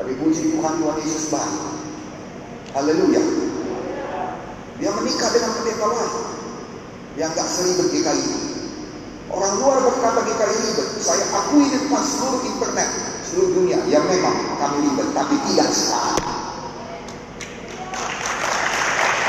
Tapi 0.00 0.12
puji 0.16 0.56
Tuhan 0.56 0.74
Tuhan 0.80 0.96
Yesus 1.04 1.28
baik. 1.28 1.54
Haleluya. 2.72 3.22
Dia 4.80 4.90
menikah 4.96 5.28
dengan 5.28 5.50
pendeta 5.60 5.86
lain 5.92 6.12
yang 7.20 7.30
gak 7.36 7.44
seribet 7.44 7.92
GKI. 7.92 8.49
Orang 9.30 9.62
luar 9.62 9.78
berkata 9.78 10.26
GKI 10.26 10.58
ribet. 10.58 10.88
Saya 10.98 11.22
akui 11.30 11.62
di 11.70 11.78
depan 11.78 12.02
seluruh 12.02 12.42
internet, 12.42 12.88
seluruh 13.30 13.50
dunia. 13.54 13.78
yang 13.86 14.02
memang 14.10 14.34
kami 14.58 14.90
ribet, 14.90 15.08
tapi 15.14 15.38
tidak 15.46 15.70
sekarang. 15.70 16.18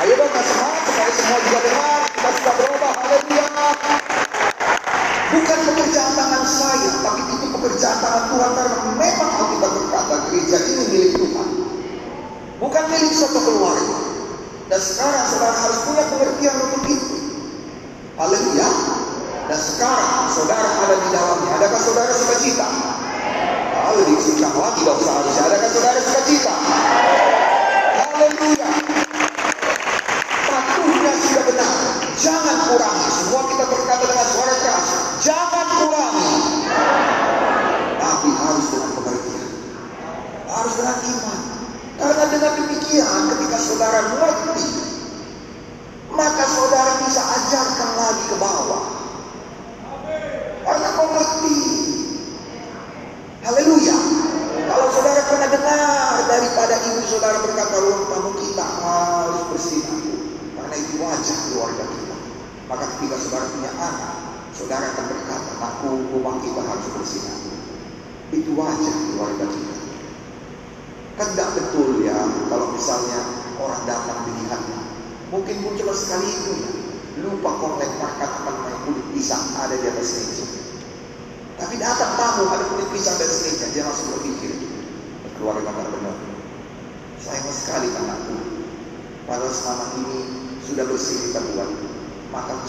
Ayo 0.02 0.14
dong, 0.18 0.34
semangat 0.34 0.82
supaya 0.90 1.12
semua 1.14 1.40
juga 1.46 1.60
dengar. 1.62 2.02
Kita 2.10 2.30
sudah 2.34 2.54
berubah. 2.58 2.94
Haleluya. 2.98 3.46
Bukan 5.32 5.60
pekerjaan 5.70 6.12
tangan 6.18 6.44
saya, 6.50 6.92
tapi 7.06 7.22
itu 7.38 7.46
pekerjaan 7.54 7.98
tangan 8.02 8.24
Tuhan 8.34 8.52
karena 8.58 8.78
memang 8.98 9.30
Alkitab 9.38 9.72
berkata 9.78 10.16
gereja 10.28 10.58
ini 10.66 10.84
milik 10.90 11.12
Tuhan. 11.22 11.48
Bukan 12.58 12.84
milik 12.90 13.14
satu 13.14 13.40
keluarga. 13.46 13.98
Dan 14.66 14.82
sekarang 14.82 15.26
saudara 15.30 15.58
harus 15.62 15.80
punya 15.86 16.04
pengertian 16.10 16.56
untuk 16.58 16.84
itu. 16.90 17.11
Harus 40.62 40.78
dengan 40.78 40.98
iman. 41.02 41.42
Karena 41.98 42.26
dengan 42.30 42.54
demikian 42.54 43.22
ketika 43.34 43.58
saudara 43.58 44.14
mengerti, 44.14 44.70
maka 46.14 46.44
saudara 46.46 47.02
bisa 47.02 47.18
ajarkan 47.18 47.90
lagi 47.98 48.24
ke 48.30 48.38
bawah. 48.38 48.91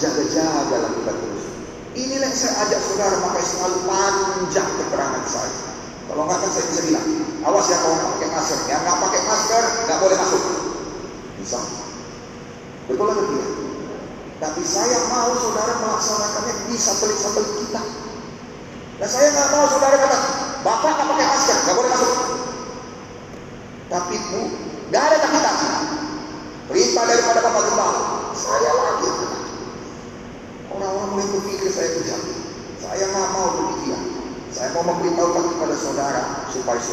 Jaga-jaga 0.00 0.88
kita 0.88 1.12
terus. 1.12 1.44
Inilah 1.92 2.28
yang 2.32 2.38
saya 2.38 2.54
ajak 2.64 2.80
saudara 2.80 3.16
makanya 3.20 3.48
selalu 3.52 3.78
panjang 3.84 4.68
keterangan 4.80 5.24
saya. 5.28 5.54
Kalau 6.08 6.22
nggak 6.24 6.38
kan 6.40 6.50
saya 6.52 6.64
bisa 6.72 6.82
bilang, 6.88 7.06
awas 7.44 7.66
ya 7.68 7.76
kalau 7.84 7.96
pakai 8.16 8.28
masker. 8.32 8.58
Yang 8.68 8.80
nggak 8.80 8.98
pakai 9.00 9.20
masker 9.28 9.64
nggak 9.84 9.98
boleh 10.00 10.16
masuk. 10.16 10.42
Bisa. 11.36 11.58
Betul 12.88 13.06
atau 13.12 13.24
tidak? 13.28 13.50
Tapi 14.42 14.62
saya 14.66 14.98
mau 15.06 15.30
saudara 15.38 15.72
melaksanakannya 15.78 16.54
di 16.66 16.76
satelit-satelit 16.80 17.52
kita. 17.62 17.82
Dan 18.98 19.08
saya 19.08 19.28
nggak 19.30 19.48
mau 19.54 19.64
saudara 19.70 19.96
kata, 20.00 20.18
bapak 20.64 20.90
nggak 20.96 21.08
pakai 21.12 21.26
masker, 21.28 21.56
nggak 21.62 21.76
boleh 21.76 21.90
masuk. 21.92 22.31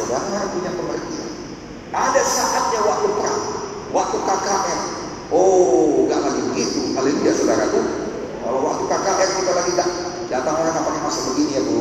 Saudara 0.00 0.48
punya 0.48 0.70
pengertian. 0.72 1.30
Ada 1.90 2.22
saatnya 2.22 2.80
waktu 2.86 3.08
perang, 3.12 3.42
waktu 3.92 4.16
KKN. 4.22 4.80
Oh, 5.30 6.06
nggak 6.06 6.20
lagi 6.22 6.40
begitu. 6.50 6.80
Haleluya 6.96 7.32
saudaraku. 7.34 7.80
Kalau 8.40 8.60
waktu 8.64 8.84
KKN 8.88 9.30
kita 9.42 9.52
lagi 9.52 9.72
tak 9.76 9.88
datang 10.30 10.54
orang 10.56 10.72
nggak 10.72 10.86
pakai 10.86 11.02
masker 11.02 11.24
begini 11.34 11.52
ya 11.58 11.62
bu, 11.66 11.78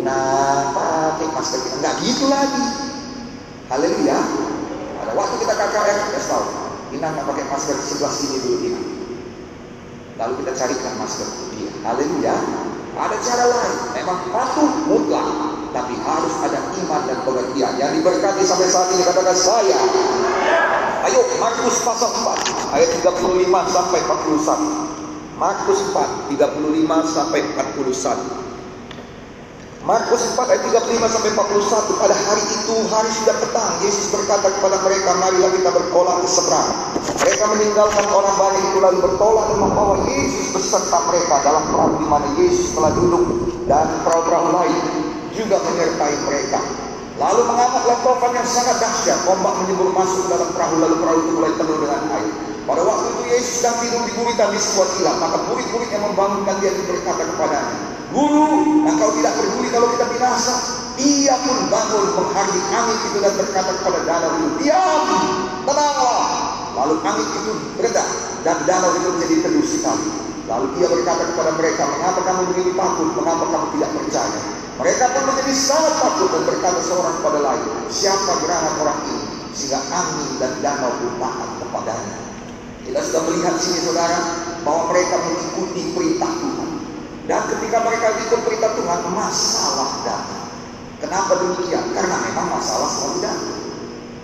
Ina 0.00 0.20
pakai 0.76 1.28
masker 1.32 1.58
kita 1.64 1.76
nggak 1.82 1.94
gitu 2.04 2.24
lagi. 2.28 2.64
Haleluya. 3.72 4.18
Ada 5.02 5.12
waktu 5.16 5.34
kita 5.42 5.54
KKN, 5.56 5.96
kita 6.12 6.20
tahu. 6.28 6.46
Ina 6.94 7.06
nggak 7.16 7.26
pakai 7.26 7.44
masker 7.50 7.74
di 7.80 7.84
sebelah 7.84 8.12
sini 8.14 8.36
dulu 8.44 8.56
Ina. 8.62 8.80
Lalu 10.16 10.32
kita 10.44 10.52
carikan 10.56 10.94
masker 11.00 11.28
dia. 11.52 11.70
Haleluya. 11.84 12.34
Ada 12.96 13.16
cara 13.20 13.44
lain. 13.44 13.76
Memang 13.92 14.18
patuh 14.32 14.70
mutlak. 14.88 15.55
Tapi 15.76 15.92
harus 16.00 16.34
ada 16.40 16.56
iman 16.56 17.04
dan 17.04 17.20
pengertian. 17.20 17.76
Yang 17.76 18.00
diberkati 18.00 18.40
sampai 18.48 18.64
saat 18.64 18.88
ini 18.96 19.04
katakan 19.04 19.36
saya. 19.36 19.76
Ayo 21.04 21.20
Markus 21.36 21.84
pasal 21.84 22.08
4 22.16 22.80
ayat 22.80 22.88
35 23.04 23.44
sampai 23.68 24.00
41. 24.00 25.36
Markus 25.36 25.80
4 25.92 26.32
35 26.32 27.12
sampai 27.12 27.40
41. 27.44 28.46
Markus 29.84 30.22
4 30.32 30.50
ayat 30.50 30.62
35 30.66 31.14
sampai 31.14 31.30
41 31.30 32.02
pada 32.02 32.16
hari 32.26 32.42
itu 32.42 32.76
hari 32.90 33.10
sudah 33.12 33.36
petang 33.38 33.70
Yesus 33.86 34.10
berkata 34.10 34.50
kepada 34.50 34.82
mereka 34.82 35.14
marilah 35.14 35.46
kita 35.54 35.70
bertolak 35.70 36.26
ke 36.26 36.28
seberang 36.32 36.68
mereka 37.22 37.44
meninggalkan 37.54 38.06
orang 38.10 38.34
banyak 38.34 38.62
itu 38.66 38.78
lalu 38.82 38.98
bertolak 38.98 39.46
dan 39.46 39.58
membawa 39.62 39.94
Yesus 40.10 40.58
beserta 40.58 40.98
mereka 41.06 41.38
dalam 41.46 41.70
perahu 41.70 42.02
di 42.02 42.06
mana 42.10 42.26
Yesus 42.34 42.74
telah 42.74 42.90
duduk 42.98 43.24
dan 43.70 43.86
perahu-perahu 44.02 44.48
lain 44.58 45.05
juga 45.36 45.56
menyertai 45.60 46.16
mereka 46.24 46.60
lalu 47.16 47.42
mengamuk 47.48 47.84
topan 48.04 48.32
yang 48.36 48.48
sangat 48.48 48.76
dahsyat 48.80 49.20
ombak 49.28 49.54
menyembur 49.64 49.92
masuk 49.92 50.24
dalam 50.32 50.48
perahu 50.52 50.74
lalu 50.80 50.96
perahu 51.00 51.18
itu 51.20 51.30
mulai 51.36 51.52
penuh 51.54 51.76
dengan 51.80 52.02
air 52.16 52.32
pada 52.66 52.82
waktu 52.82 53.06
itu 53.14 53.22
Yesus 53.30 53.52
sedang 53.62 53.76
tidur 53.84 54.02
di 54.04 54.12
guritan 54.16 54.48
di 54.50 54.58
sebuah 54.58 54.88
kilat 54.98 55.16
maka 55.22 55.36
murid-murid 55.46 55.88
yang 55.92 56.02
membangunkan 56.02 56.56
dia 56.58 56.70
itu 56.74 56.82
berkata 56.88 57.22
kepadanya 57.24 57.96
Guru, 58.16 58.86
engkau 58.86 59.10
tidak 59.18 59.34
peduli 59.34 59.68
kalau 59.68 59.90
kita 59.92 60.06
binasa. 60.08 60.54
Ia 60.96 61.36
pun 61.44 61.68
bangun 61.68 62.16
menghardik 62.16 62.64
angin 62.72 62.98
itu 63.12 63.18
dan 63.20 63.34
berkata 63.36 63.70
kepada 63.76 64.00
danau 64.08 64.30
itu, 64.40 64.48
diam, 64.64 65.04
tenanglah. 65.68 66.24
Lalu 66.72 66.94
angin 67.04 67.28
itu 67.28 67.52
bereda 67.76 68.04
dan 68.46 68.56
danau 68.64 68.96
itu 68.96 69.08
menjadi 69.10 69.36
teduh 69.44 69.66
sekali. 69.66 70.25
Lalu 70.46 70.78
ia 70.78 70.86
berkata 70.86 71.26
kepada 71.26 71.58
mereka, 71.58 71.82
mengapa 71.90 72.20
kamu 72.22 72.42
begini 72.54 72.72
takut, 72.78 73.10
mengapa 73.18 73.44
kamu 73.50 73.66
tidak 73.74 73.90
percaya? 73.98 74.40
Mereka 74.78 75.04
pun 75.10 75.22
menjadi 75.26 75.54
sangat 75.58 75.94
takut 75.98 76.28
dan 76.30 76.42
berkata 76.46 76.80
seorang 76.86 77.14
kepada 77.18 77.38
lain, 77.42 77.66
siapa 77.90 78.32
gerangan 78.46 78.74
orang 78.78 78.98
ini? 79.10 79.26
Sehingga 79.50 79.80
angin 79.90 80.30
dan 80.38 80.52
danau 80.62 80.92
pun 81.02 81.18
taat 81.18 81.50
kepadanya. 81.58 82.18
Kita 82.86 83.00
sudah 83.02 83.22
melihat 83.26 83.54
sini 83.58 83.78
saudara, 83.82 84.18
bahwa 84.62 84.94
mereka 84.94 85.18
mengikuti 85.18 85.82
perintah 85.90 86.30
Tuhan. 86.30 86.70
Dan 87.26 87.40
ketika 87.50 87.78
mereka 87.82 88.06
ikut 88.14 88.40
perintah 88.46 88.70
Tuhan, 88.78 89.00
masalah 89.10 89.90
datang. 90.06 90.46
Kenapa 91.02 91.32
demikian? 91.42 91.90
Karena 91.90 92.22
memang 92.22 92.54
masalah 92.54 92.86
selalu 92.86 93.18
datang. 93.26 93.65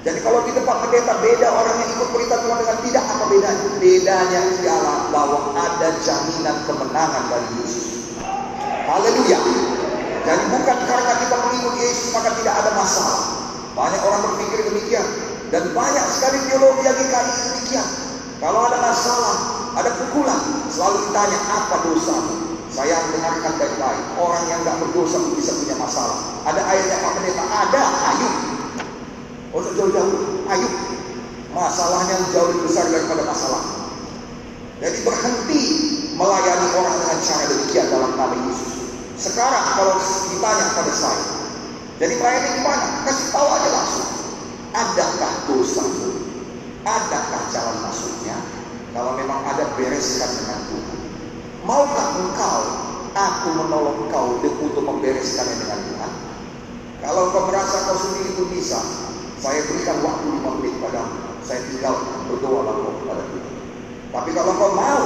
Jadi 0.03 0.19
kalau 0.19 0.43
di 0.43 0.51
tempat 0.51 0.83
pendeta 0.83 1.15
beda 1.23 1.47
orang 1.47 1.77
yang 1.79 1.91
ikut 1.95 2.09
perintah 2.11 2.39
Tuhan 2.43 2.59
dengan 2.59 2.79
tidak 2.83 3.05
apa 3.07 3.25
bedanya? 3.31 3.67
Bedanya 3.79 4.41
ialah 4.59 4.99
bahwa 5.15 5.39
ada 5.55 5.89
jaminan 6.03 6.57
kemenangan 6.67 7.23
dari 7.31 7.49
Yesus. 7.63 8.19
Haleluya. 8.91 9.39
Jadi 10.27 10.45
bukan 10.51 10.79
karena 10.91 11.13
kita 11.23 11.37
mengikut 11.39 11.75
Yesus 11.79 12.11
maka 12.11 12.35
tidak 12.35 12.55
ada 12.67 12.71
masalah. 12.75 13.23
Banyak 13.79 14.03
orang 14.03 14.21
berpikir 14.27 14.59
demikian. 14.75 15.07
Dan 15.55 15.71
banyak 15.71 16.07
sekali 16.11 16.39
teologi 16.51 16.83
yang 16.83 16.99
dikali 16.99 17.33
demikian. 17.39 17.89
Kalau 18.43 18.67
ada 18.67 18.79
masalah, 18.83 19.37
ada 19.79 19.91
pukulan, 20.03 20.67
selalu 20.67 20.99
ditanya 21.07 21.39
apa 21.47 21.77
dosamu? 21.87 22.59
Saya 22.75 22.99
mendengarkan 23.07 23.55
baik-baik. 23.55 24.05
Orang 24.19 24.43
yang 24.51 24.67
tidak 24.67 24.83
berdosa 24.83 25.21
bisa 25.39 25.53
punya 25.63 25.77
masalah. 25.79 26.19
Ada 26.49 26.59
ayatnya 26.59 26.97
Pak 27.05 27.13
Pendeta? 27.21 27.45
Ada. 27.45 27.83
Ayo. 28.11 28.52
Jauh-jauh. 29.83 30.47
Ayo. 30.47 30.71
Masalahnya 31.51 32.15
jauh 32.31 32.55
lebih 32.55 32.71
besar 32.71 32.87
daripada 32.87 33.27
masalah. 33.27 33.67
Jadi 34.79 35.03
berhenti 35.03 35.63
melayani 36.15 36.69
orang 36.79 36.97
dengan 37.03 37.19
cara 37.19 37.45
demikian 37.51 37.87
dalam 37.91 38.15
nama 38.15 38.37
Yesus. 38.47 38.73
Sekarang 39.19 39.75
kalau 39.75 39.99
ditanya 40.31 40.67
pada 40.79 40.95
saya, 40.95 41.27
jadi 41.99 42.15
melayani 42.15 42.63
gimana? 42.63 42.87
Kasih 43.11 43.27
tahu 43.35 43.49
aja 43.59 43.69
langsung. 43.75 44.11
Adakah 44.71 45.33
dosa? 45.51 45.85
Adakah 46.87 47.43
jalan 47.51 47.77
masuknya? 47.83 48.39
Kalau 48.95 49.19
memang 49.19 49.43
ada 49.51 49.67
bereskan 49.75 50.31
dengan 50.31 50.63
Tuhan. 50.71 50.99
Maukah 51.67 52.09
engkau 52.23 52.61
aku 53.19 53.49
menolong 53.51 54.07
engkau 54.07 54.39
untuk 54.39 54.83
membereskannya 54.83 55.59
dengan 55.59 55.81
Tuhan? 55.91 56.13
Kalau 57.03 57.35
engkau 57.35 57.51
merasa 57.51 57.77
kau 57.91 57.99
sendiri 57.99 58.31
itu 58.35 58.45
bisa, 58.47 58.79
saya 59.43 59.59
berikan 59.67 59.99
waktu 60.07 60.27
lima 60.39 60.51
menit 60.63 60.75
padamu. 60.79 61.19
Saya 61.43 61.67
tinggal 61.67 61.99
berdoa 62.31 62.63
lalu 62.63 62.95
kepada 63.03 63.23
Tuhan. 63.27 63.55
Tapi 64.15 64.31
kalau 64.39 64.53
kau 64.55 64.73
mau, 64.79 65.05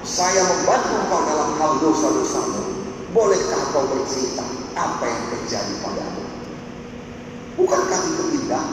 saya 0.00 0.40
membantu 0.48 0.96
engkau 0.96 1.20
dalam 1.28 1.50
hal 1.60 1.72
dosa-dosamu. 1.84 2.88
Bolehkah 3.12 3.62
kau 3.76 3.84
bercerita 3.92 4.48
apa 4.80 5.04
yang 5.04 5.24
terjadi 5.28 5.74
padamu? 5.84 6.24
Bukankah 7.60 8.00
itu 8.00 8.24
indah? 8.40 8.64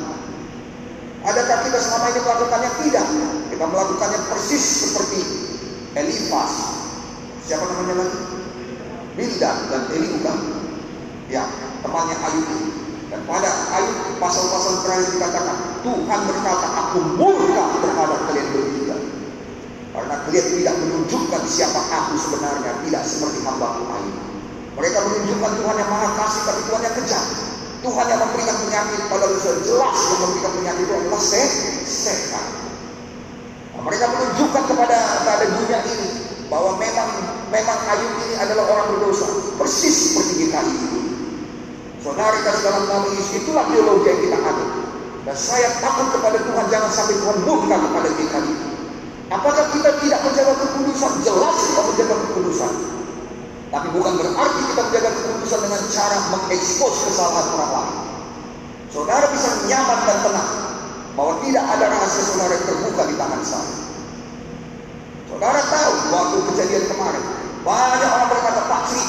Adakah 1.24 1.58
kita 1.68 1.80
selama 1.84 2.08
ini 2.16 2.20
melakukannya? 2.24 2.72
Tidak. 2.84 3.06
Kita 3.52 3.66
melakukannya 3.68 4.20
persis 4.32 4.64
seperti 4.88 5.20
Elifas 5.94 6.54
Siapa 7.44 7.64
namanya 7.68 8.08
lagi? 8.08 8.20
Bilda 9.20 9.52
dan 9.68 9.84
Eliuka. 9.92 10.34
Ya, 11.28 11.44
temannya 11.84 12.16
Ayub. 12.16 12.83
Dan 13.14 13.22
pada 13.30 13.46
Ayub 13.78 14.18
pasal-pasal 14.18 14.82
terakhir 14.82 15.14
dikatakan, 15.14 15.58
Tuhan 15.86 16.20
berkata, 16.26 16.68
aku 16.82 16.98
murka 17.14 17.66
terhadap 17.86 18.20
kalian 18.26 18.48
bertiga. 18.50 18.98
Karena 19.94 20.16
kalian 20.26 20.48
tidak 20.58 20.76
menunjukkan 20.82 21.42
siapa 21.46 21.78
aku 21.94 22.18
sebenarnya, 22.18 22.74
tidak 22.90 23.04
seperti 23.06 23.46
hamba 23.46 23.78
Ayub. 23.86 24.18
Mereka 24.74 24.98
menunjukkan 24.98 25.52
Tuhan 25.62 25.76
yang 25.78 25.90
maha 25.94 26.10
kasih, 26.26 26.42
tapi 26.42 26.62
Tuhan 26.66 26.82
yang 26.82 26.96
kejam. 26.98 27.26
Tuhan 27.86 28.06
yang 28.10 28.22
memberikan 28.26 28.58
penyakit, 28.66 29.00
padahal 29.06 29.38
sudah 29.38 29.58
jelas 29.62 29.98
yang 30.10 30.20
memberikan 30.26 30.52
penyakit 30.58 30.82
itu 30.82 30.94
adalah 30.98 31.22
sehat. 31.86 32.46
Nah, 33.78 33.82
mereka 33.86 34.06
menunjukkan 34.10 34.64
kepada, 34.74 34.98
kepada 35.22 35.46
dunia 35.54 35.80
ini 35.86 36.10
bahwa 36.50 36.82
memang 36.82 37.10
memang 37.54 37.80
Ayub 37.94 38.14
ini 38.26 38.36
adalah 38.42 38.66
orang 38.74 38.88
berdosa, 38.98 39.54
persis 39.62 40.18
seperti 40.18 40.50
kita 40.50 40.66
ini. 40.66 41.13
Saudara 42.04 42.36
kasih 42.36 42.64
dalam 42.68 42.84
nama 42.92 43.08
Yesus 43.16 43.48
itulah 43.48 43.64
teologi 43.72 44.12
yang 44.12 44.20
kita 44.20 44.38
ada. 44.44 44.66
Dan 45.24 45.38
saya 45.40 45.72
takut 45.80 46.12
kepada 46.12 46.36
Tuhan 46.36 46.66
jangan 46.68 46.92
sampai 46.92 47.16
Tuhan 47.16 47.38
murka 47.48 47.76
kepada 47.80 48.10
kita. 48.12 48.40
Apakah 49.32 49.66
kita 49.72 49.90
tidak 50.04 50.20
menjaga 50.28 50.54
kekudusan? 50.68 51.12
Jelas 51.24 51.58
kita 51.64 51.82
menjaga 51.88 52.16
kekudusan. 52.28 52.74
Tapi 53.72 53.88
bukan 53.96 54.14
berarti 54.20 54.62
kita 54.68 54.82
menjaga 54.84 55.10
kekudusan 55.16 55.60
dengan 55.64 55.82
cara 55.96 56.18
mengekspos 56.28 56.94
kesalahan 57.08 57.48
orang 57.56 57.72
lain. 57.72 57.96
Saudara 58.92 59.26
bisa 59.32 59.50
nyaman 59.66 60.00
dan 60.06 60.18
tenang 60.28 60.52
bahwa 61.16 61.34
tidak 61.42 61.66
ada 61.66 61.86
rahasia 61.88 62.24
saudara 62.30 62.58
terbuka 62.68 63.02
di 63.10 63.16
tangan 63.18 63.42
saya. 63.48 63.74
Saudara 65.32 65.60
tahu 65.66 65.94
waktu 66.14 66.38
kejadian 66.52 66.84
kemarin, 66.94 67.24
banyak 67.66 68.13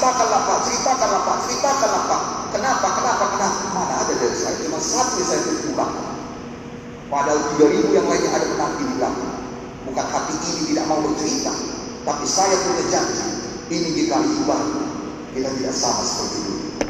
ceritakanlah 0.05 0.41
Pak, 0.45 0.59
ceritakanlah 0.69 1.23
Pak, 1.25 1.37
ceritakanlah 1.49 2.03
Pak. 2.05 2.23
Kenapa, 2.53 2.89
kenapa, 2.93 3.25
kenapa? 3.33 3.65
Mana 3.73 3.95
ada 4.05 4.13
dari 4.13 4.37
saya, 4.37 4.61
cuma 4.61 4.77
satu 4.77 5.17
yang 5.17 5.29
saya 5.33 5.41
terpulang. 5.49 5.93
Padahal 7.09 7.41
3000 7.57 7.89
yang 7.97 8.05
lainnya 8.05 8.31
ada 8.37 8.47
menanti 8.53 8.83
di 8.85 8.95
belakang. 9.01 9.33
Bukan 9.89 10.07
hati 10.13 10.35
ini 10.45 10.63
tidak 10.73 10.85
mau 10.93 11.01
bercerita, 11.01 11.53
tapi 12.05 12.25
saya 12.29 12.53
punya 12.69 12.85
janji. 12.93 13.27
Ini 13.73 14.05
kali 14.13 14.29
baru, 14.45 14.81
kita 15.33 15.49
tidak 15.57 15.73
sama 15.73 16.05
seperti 16.05 16.37
dulu. 16.45 16.84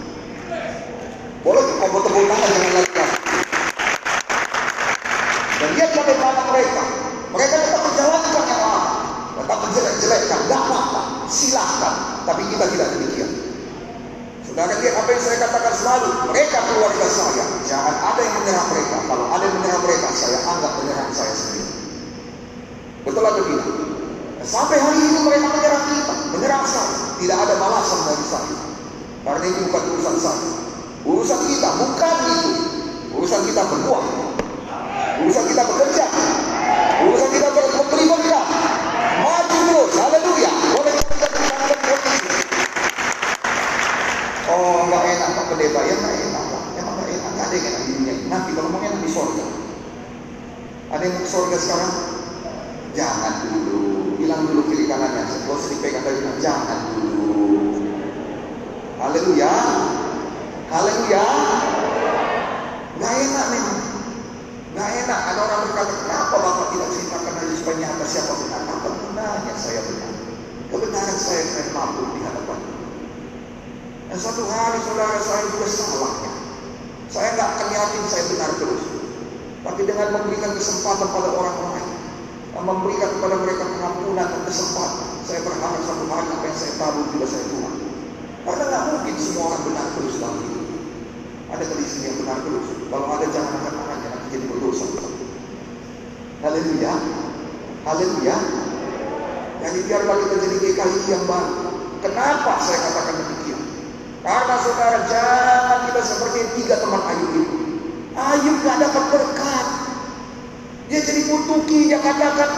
Ada 93.24 93.40
jangan 93.40 93.56
angkat 93.56 93.72
tangannya 93.72 94.08
nanti 94.12 94.28
jadi 94.36 94.46
berdosa. 94.52 94.84
Haleluya. 96.44 96.92
Haleluya. 97.88 98.36
Jadi 99.64 99.78
biarlah 99.88 100.16
kita 100.20 100.36
jadi 100.44 100.56
GKI 100.60 101.00
yang 101.08 101.24
baru. 101.24 101.72
Kenapa 102.04 102.60
saya 102.60 102.84
katakan 102.84 103.16
demikian? 103.24 103.60
Karena 104.20 104.54
saudara 104.60 105.08
jangan 105.08 105.78
kita 105.88 106.00
seperti 106.04 106.38
tiga 106.60 106.76
teman 106.84 107.00
Ayub 107.00 107.32
itu. 107.32 107.56
Ayub 108.12 108.56
gak 108.60 108.76
dapat 108.84 109.04
berkat. 109.08 109.66
Dia 110.92 111.00
jadi 111.00 111.22
mutuki, 111.24 111.88
dia 111.88 112.04
katakan 112.04 112.50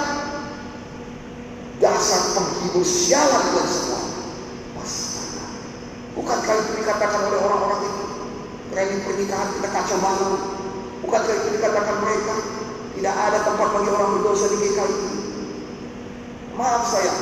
dasar 1.78 2.22
penghibur 2.34 2.82
sialan 2.82 3.54
dan 3.54 3.66
semua. 3.70 4.02
Bukankah 6.18 6.54
itu 6.58 6.70
dikatakan 6.82 7.22
oleh 7.30 7.38
orang-orang 7.38 7.86
itu? 7.86 8.04
Training 8.74 9.06
pernikahan 9.06 9.46
kita 9.54 9.68
kacau 9.70 9.98
balau. 10.02 10.55
Bukankah 11.04 11.34
itu 11.36 11.48
dikatakan 11.60 11.96
mereka? 12.00 12.34
Tidak 12.96 13.12
ada 13.12 13.38
tempat 13.44 13.68
bagi 13.76 13.90
orang 13.92 14.10
berdosa 14.16 14.48
di 14.48 14.56
GKI. 14.56 14.98
Maaf 16.56 16.88
saya, 16.88 17.12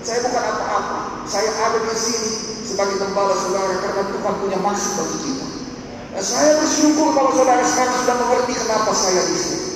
saya 0.00 0.24
bukan 0.24 0.40
apa-apa. 0.40 1.28
Saya 1.28 1.52
ada 1.52 1.78
di 1.84 1.92
sini 1.92 2.30
sebagai 2.64 2.96
gembala 2.96 3.36
saudara 3.36 3.76
karena 3.84 4.08
Tuhan 4.08 4.34
punya 4.40 4.58
maksud 4.64 4.92
bagi 4.96 5.18
kita. 5.28 5.46
Dan 6.16 6.24
saya 6.24 6.56
bersyukur 6.56 7.12
kalau 7.12 7.30
saudara 7.36 7.60
sekarang 7.68 7.96
sudah 8.00 8.16
mengerti 8.16 8.52
kenapa 8.56 8.92
saya 8.96 9.20
di 9.28 9.36
sini. 9.36 9.68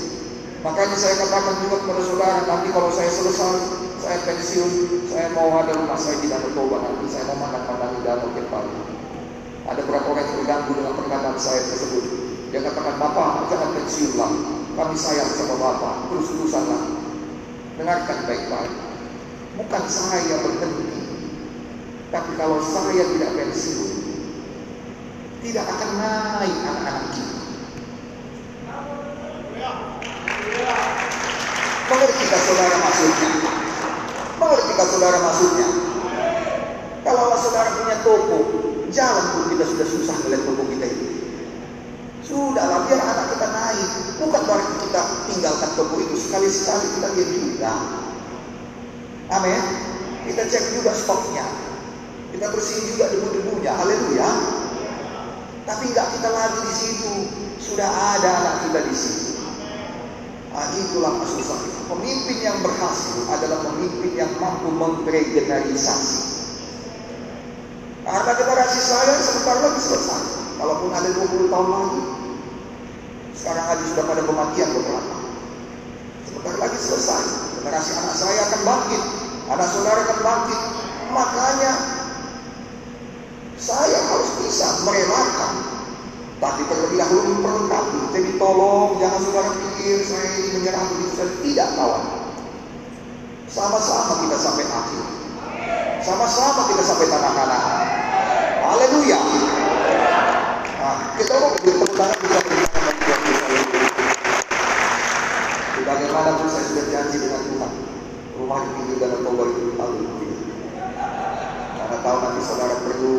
Makanya 0.64 0.96
saya 0.96 1.14
katakan 1.20 1.54
juga 1.60 1.76
kepada 1.84 2.02
saudara 2.06 2.38
nanti 2.48 2.68
kalau 2.72 2.88
saya 2.88 3.10
selesai, 3.12 3.54
saya 4.00 4.18
pensiun, 4.24 4.70
saya 5.10 5.26
mau 5.36 5.50
ada 5.60 5.76
rumah 5.76 5.98
saya 6.00 6.16
di 6.22 6.32
Danau 6.32 6.50
Toba 6.56 6.80
nanti 6.80 7.06
saya 7.12 7.28
mau 7.28 7.44
pandang-pandangi 7.44 8.00
danau 8.06 8.30
kembali. 8.32 8.74
Ada 9.68 9.80
beberapa 9.84 10.06
orang 10.10 10.24
yang 10.24 10.32
terganggu 10.40 10.72
dengan 10.74 10.94
perkataan 10.96 11.38
saya 11.38 11.60
tersebut. 11.68 12.31
Dia 12.52 12.60
katakan, 12.60 13.00
Bapak, 13.00 13.48
jangan 13.48 13.72
pensiunlah. 13.72 14.32
Kami 14.76 14.92
sayang 14.92 15.32
sama 15.32 15.56
Bapak, 15.56 16.12
terus-terusanlah. 16.12 16.84
Dengarkan 17.80 18.28
baik-baik. 18.28 18.74
Bukan 19.56 19.84
saya 19.88 20.36
berhenti. 20.44 21.00
Tapi 22.12 22.30
kalau 22.36 22.60
saya 22.60 23.08
tidak 23.08 23.32
pensiun, 23.40 23.92
tidak 25.40 25.64
akan 25.64 25.90
naik 25.96 26.56
anak-anak 26.60 27.06
kita. 27.16 27.36
Mengertikah 31.88 32.40
saudara 32.44 32.76
maksudnya? 32.84 33.30
Mengertikah 34.36 34.86
saudara 34.92 35.18
maksudnya? 35.24 35.68
Kalau 37.00 37.32
saudara 37.40 37.70
punya 37.80 37.96
toko, 38.04 38.38
jalan 38.92 39.24
pun 39.32 39.44
kita 39.56 39.64
sudah 39.72 39.86
susah 39.88 40.16
melihat 40.20 40.44
toko 40.44 40.62
kita 40.68 40.84
itu. 40.84 41.11
Sudahlah, 42.32 42.88
biar 42.88 42.96
anak 42.96 43.26
kita 43.36 43.46
naik. 43.52 43.88
Bukan 44.16 44.40
berarti 44.48 44.74
kita 44.88 45.02
tinggalkan 45.28 45.70
toko 45.76 46.00
itu 46.00 46.16
sekali-sekali 46.16 46.86
kita 46.96 47.08
lihat 47.12 47.28
juga. 47.28 47.72
Amin. 49.36 49.62
Kita 50.24 50.48
cek 50.48 50.80
juga 50.80 50.96
stoknya. 50.96 51.44
Kita 52.32 52.48
bersihin 52.48 52.96
juga 52.96 53.12
debu-debunya. 53.12 53.76
Haleluya. 53.76 54.28
Tapi 55.68 55.84
nggak 55.92 56.08
kita 56.16 56.28
lagi 56.32 56.60
di 56.64 56.72
situ. 56.72 57.12
Sudah 57.60 57.92
ada 58.16 58.30
anak 58.32 58.54
kita 58.64 58.80
di 58.80 58.96
situ. 58.96 59.36
Nah, 60.56 60.72
itulah 60.72 61.12
maksud 61.20 61.44
saya. 61.44 61.68
Pemimpin 61.92 62.38
yang 62.40 62.64
berhasil 62.64 63.28
adalah 63.28 63.60
pemimpin 63.60 64.12
yang 64.16 64.32
mampu 64.40 64.72
mengregeneralisasi. 64.72 66.20
Karena 68.08 68.32
generasi 68.40 68.80
saya 68.80 69.20
sebentar 69.20 69.60
lagi 69.60 69.80
selesai. 69.84 70.24
Kalaupun 70.56 70.96
ada 70.96 71.12
20 71.12 71.52
tahun 71.52 71.68
lagi. 71.68 72.21
Sekarang 73.42 73.74
aja 73.74 73.84
sudah 73.90 74.06
pada 74.06 74.22
kematian 74.22 74.70
beberapa. 74.70 75.14
Sebentar 76.30 76.54
lagi 76.62 76.78
selesai. 76.78 77.22
Generasi 77.58 77.90
anak 77.98 78.14
saya 78.14 78.40
akan 78.46 78.60
bangkit. 78.62 79.02
Anak 79.50 79.66
saudara 79.66 79.98
akan 80.06 80.18
bangkit. 80.22 80.60
Makanya 81.10 81.72
saya 83.58 83.98
harus 83.98 84.30
bisa 84.46 84.86
merelakan. 84.86 85.52
Tapi 86.38 86.60
terlebih 86.70 87.02
dahulu 87.02 87.34
memperlengkapi. 87.34 88.14
Jadi 88.14 88.30
tolong 88.38 89.02
jangan 89.02 89.18
saudara 89.26 89.50
pikir 89.58 89.98
saya 90.06 90.28
ini 90.38 90.48
menyerah 90.62 90.82
begitu 90.94 91.12
saja. 91.18 91.34
Tidak 91.42 91.68
kawan. 91.74 92.02
Sama-sama 93.50 94.22
kita 94.22 94.36
sampai 94.38 94.64
akhir. 94.70 95.04
Sama-sama 95.98 96.70
kita 96.70 96.82
sampai 96.86 97.10
tanah-tanah. 97.10 97.62
Haleluya. 98.70 99.18
Nah, 100.78 100.96
kita 101.18 101.32
mau 101.42 101.50
beri 101.58 101.74
tepuk 101.74 101.90
tangan 101.98 102.51
Bagaimanapun 106.22 106.54
saya 106.54 106.64
sudah 106.70 106.86
janji 106.86 107.16
dengan 107.18 107.42
Tuhan, 107.50 107.72
rumah 108.38 108.62
di 108.62 108.70
pinggir 108.78 108.96
danau 109.02 109.26
Toba 109.26 109.42
itu 109.42 109.74
haleluya. 109.74 110.34
Karena 111.74 111.98
tahu 111.98 112.16
nanti 112.22 112.40
saudara 112.46 112.78
perlu 112.78 113.14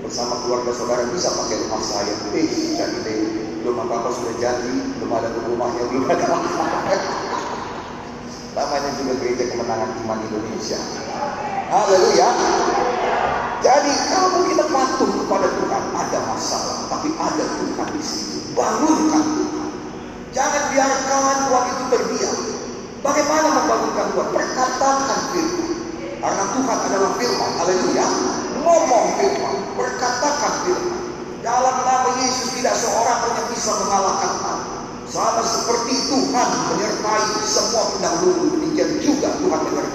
bersama 0.00 0.40
keluarga 0.40 0.72
saudara 0.72 1.12
bisa 1.12 1.28
pakai 1.28 1.60
rumah 1.60 1.84
saya. 1.84 2.08
Eh, 2.32 2.72
jadi 2.72 3.04
deh, 3.04 3.16
belum 3.60 3.84
apa-apa 3.84 4.16
sudah 4.16 4.32
jadi, 4.40 4.72
belum 4.96 5.12
ada 5.12 5.28
rumahnya, 5.44 5.84
belum 5.92 6.08
ada 6.08 6.24
apa 6.24 6.64
Namanya 8.56 8.90
juga 8.96 9.12
gereja 9.20 9.44
kemenangan 9.52 9.92
iman 10.00 10.18
Indonesia. 10.24 10.80
Haleluya. 11.68 12.28
Jadi 13.60 13.92
kalau 14.08 14.40
kita 14.48 14.64
patuh 14.72 15.10
kepada 15.20 15.48
Tuhan, 15.52 15.84
ada 16.00 16.18
masalah, 16.32 16.88
tapi 16.88 17.12
ada 17.12 17.44
Tuhan 17.60 17.88
di 17.92 18.00
situ. 18.00 18.56
Bangunkan 18.56 19.20
Tuhan. 19.20 19.51
Jangan 20.42 20.74
biarkan 20.74 21.36
Tuhan 21.46 21.64
itu 21.70 21.84
terdiam. 21.86 22.36
Bagaimana 22.98 23.46
membangunkan 23.62 24.06
Tuhan? 24.10 24.28
Perkatakan 24.34 25.20
firman. 25.30 25.70
Karena 26.18 26.44
Tuhan 26.50 26.78
adalah 26.90 27.12
firman. 27.14 27.50
Haleluya. 27.62 28.06
Ngomong 28.58 29.06
firman. 29.22 29.54
Berkatakan 29.78 30.52
firman. 30.66 30.98
Dalam 31.46 31.76
nama 31.86 32.10
Yesus 32.18 32.58
tidak 32.58 32.74
seorang 32.74 33.18
pun 33.22 33.38
yang 33.38 33.48
bisa 33.54 33.70
mengalahkan 33.86 34.32
aku. 34.42 34.74
Sama 35.06 35.46
seperti 35.46 36.10
Tuhan 36.10 36.48
menyertai 36.74 37.26
semua 37.46 37.82
pendahulu, 37.94 38.58
demikian 38.58 38.98
juga 38.98 39.38
Tuhan 39.38 39.60
menyertai. 39.62 39.91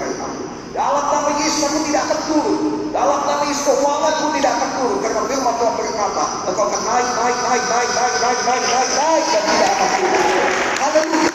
Dalam 0.78 1.10
nama 1.10 1.34
Yesus 1.42 1.66
aku 1.66 1.90
tidak 1.90 2.06
akan 2.06 2.20
turun. 2.30 2.58
Dalam 2.94 3.26
nama 3.26 3.42
Yesus 3.50 3.66
keuanganku 3.66 4.30
tidak 4.38 4.52
akan 4.62 4.70
turun. 4.78 4.98
Karena 5.02 5.20
firman 5.26 5.54
Tuhan 5.58 5.74
berkata, 5.74 6.24
engkau 6.46 6.64
akan 6.70 6.80
naik, 6.86 7.08
naik, 7.18 7.38
naik, 7.42 7.64
naik, 7.66 7.90
naik, 7.98 8.14
naik, 8.22 8.40
naik, 8.46 8.62
naik, 8.62 8.90
naik, 8.94 9.24
dan 9.26 9.42
tidak 9.42 9.70
akan 9.74 9.88
turun. 9.98 10.22
Haleluya. 10.78 11.30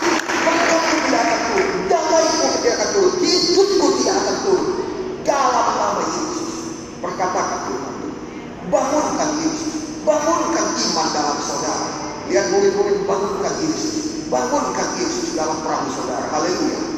Berkatku 0.48 0.96
tidak 0.96 1.22
akan 1.28 1.40
turun. 1.44 1.72
Damaiku 1.92 2.46
tidak 2.56 2.74
akan 2.80 2.90
turun. 2.96 3.14
Hidupku 3.20 3.88
tidak 4.00 4.16
akan 4.16 4.36
turun. 4.48 4.68
Dalam 5.28 5.68
nama 5.76 6.04
Yesus. 6.08 6.52
Berkatakan 7.04 7.60
Tuhan. 7.68 7.94
Bangunkan 8.72 9.30
Yesus. 9.44 9.74
Bangunkan 10.08 10.66
iman 10.72 11.08
dalam 11.12 11.38
saudara. 11.44 11.88
Lihat 12.32 12.46
murid-murid 12.48 13.04
bangunkan 13.04 13.54
Yesus. 13.60 14.24
Bangunkan 14.32 14.88
Yesus 15.04 15.36
dalam 15.36 15.60
perahu 15.68 15.92
saudara. 15.92 16.32
Haleluya. 16.32 16.93